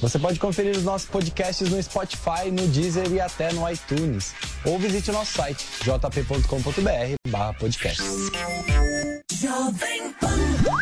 [0.00, 4.34] Você pode conferir os nossos podcasts no Spotify, no Deezer e até no iTunes.
[4.64, 7.20] Ou visite o nosso site jp.com.br
[7.58, 8.02] podcast.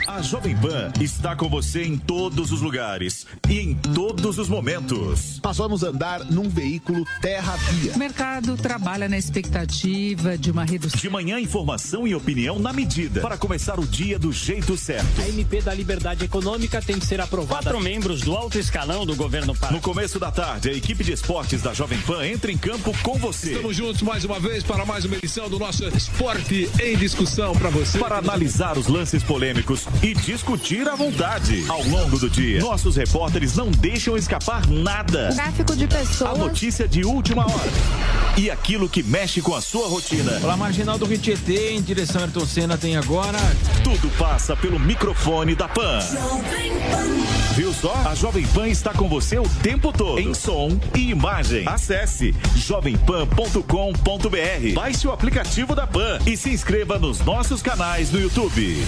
[0.07, 5.41] A Jovem Pan está com você em todos os lugares e em todos os momentos.
[5.45, 7.93] Nós vamos andar num veículo terra-via.
[7.93, 10.99] O mercado trabalha na expectativa de uma redução.
[10.99, 15.21] De manhã, informação e opinião na medida para começar o dia do jeito certo.
[15.21, 17.63] A MP da Liberdade Econômica tem que ser aprovada.
[17.63, 19.73] Quatro membros do alto escalão do governo Pará.
[19.73, 23.15] No começo da tarde, a equipe de esportes da Jovem Pan entra em campo com
[23.15, 23.53] você.
[23.53, 27.71] Estamos juntos mais uma vez para mais uma edição do nosso Esporte em Discussão para
[27.71, 27.99] você.
[27.99, 31.65] Para analisar os lances polêmicos e discutir à vontade.
[31.69, 35.31] Ao longo do dia, nossos repórteres não deixam escapar nada.
[35.35, 36.31] Tráfico de pessoas.
[36.31, 37.73] A notícia de última hora.
[38.37, 40.33] E aquilo que mexe com a sua rotina.
[40.33, 43.39] Pela marginal do Rio Tietê, em direção a Ayrton Senna, tem agora.
[43.83, 45.99] Tudo passa pelo microfone da Pan.
[47.57, 47.93] Viu só?
[48.07, 50.19] A Jovem Pan está com você o tempo todo.
[50.19, 51.67] Em som e imagem.
[51.69, 54.75] Acesse jovempan.com.br.
[54.75, 58.85] Baixe o aplicativo da Pan e se inscreva nos nossos canais no YouTube.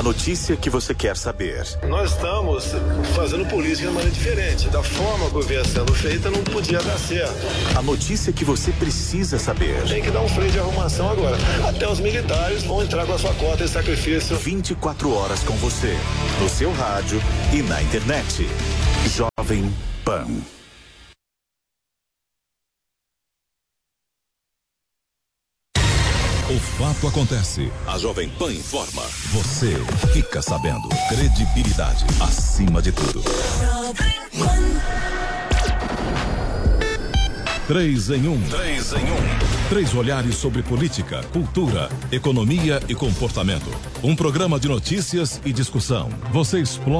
[0.00, 1.62] A notícia que você quer saber.
[1.86, 2.72] Nós estamos
[3.14, 4.66] fazendo política de maneira diferente.
[4.70, 7.36] Da forma que vinha sendo feita, não podia dar certo.
[7.76, 9.82] A notícia que você precisa saber.
[9.86, 11.36] Tem que dar um freio de arrumação agora.
[11.68, 14.38] Até os militares vão entrar com a sua cota de sacrifício.
[14.38, 15.94] 24 horas com você.
[16.40, 17.20] No seu rádio
[17.52, 18.48] e na internet.
[19.06, 19.70] Jovem
[20.02, 20.24] Pan.
[26.50, 27.70] O fato acontece.
[27.86, 29.02] A Jovem Pan informa.
[29.32, 29.72] Você
[30.12, 30.88] fica sabendo.
[31.08, 33.22] Credibilidade acima de tudo.
[37.68, 38.42] Três em um.
[38.48, 39.68] Três em um.
[39.68, 43.70] Três olhares sobre política, cultura, economia e comportamento.
[44.02, 46.08] Um programa de notícias e discussão.
[46.32, 46.98] Você explora.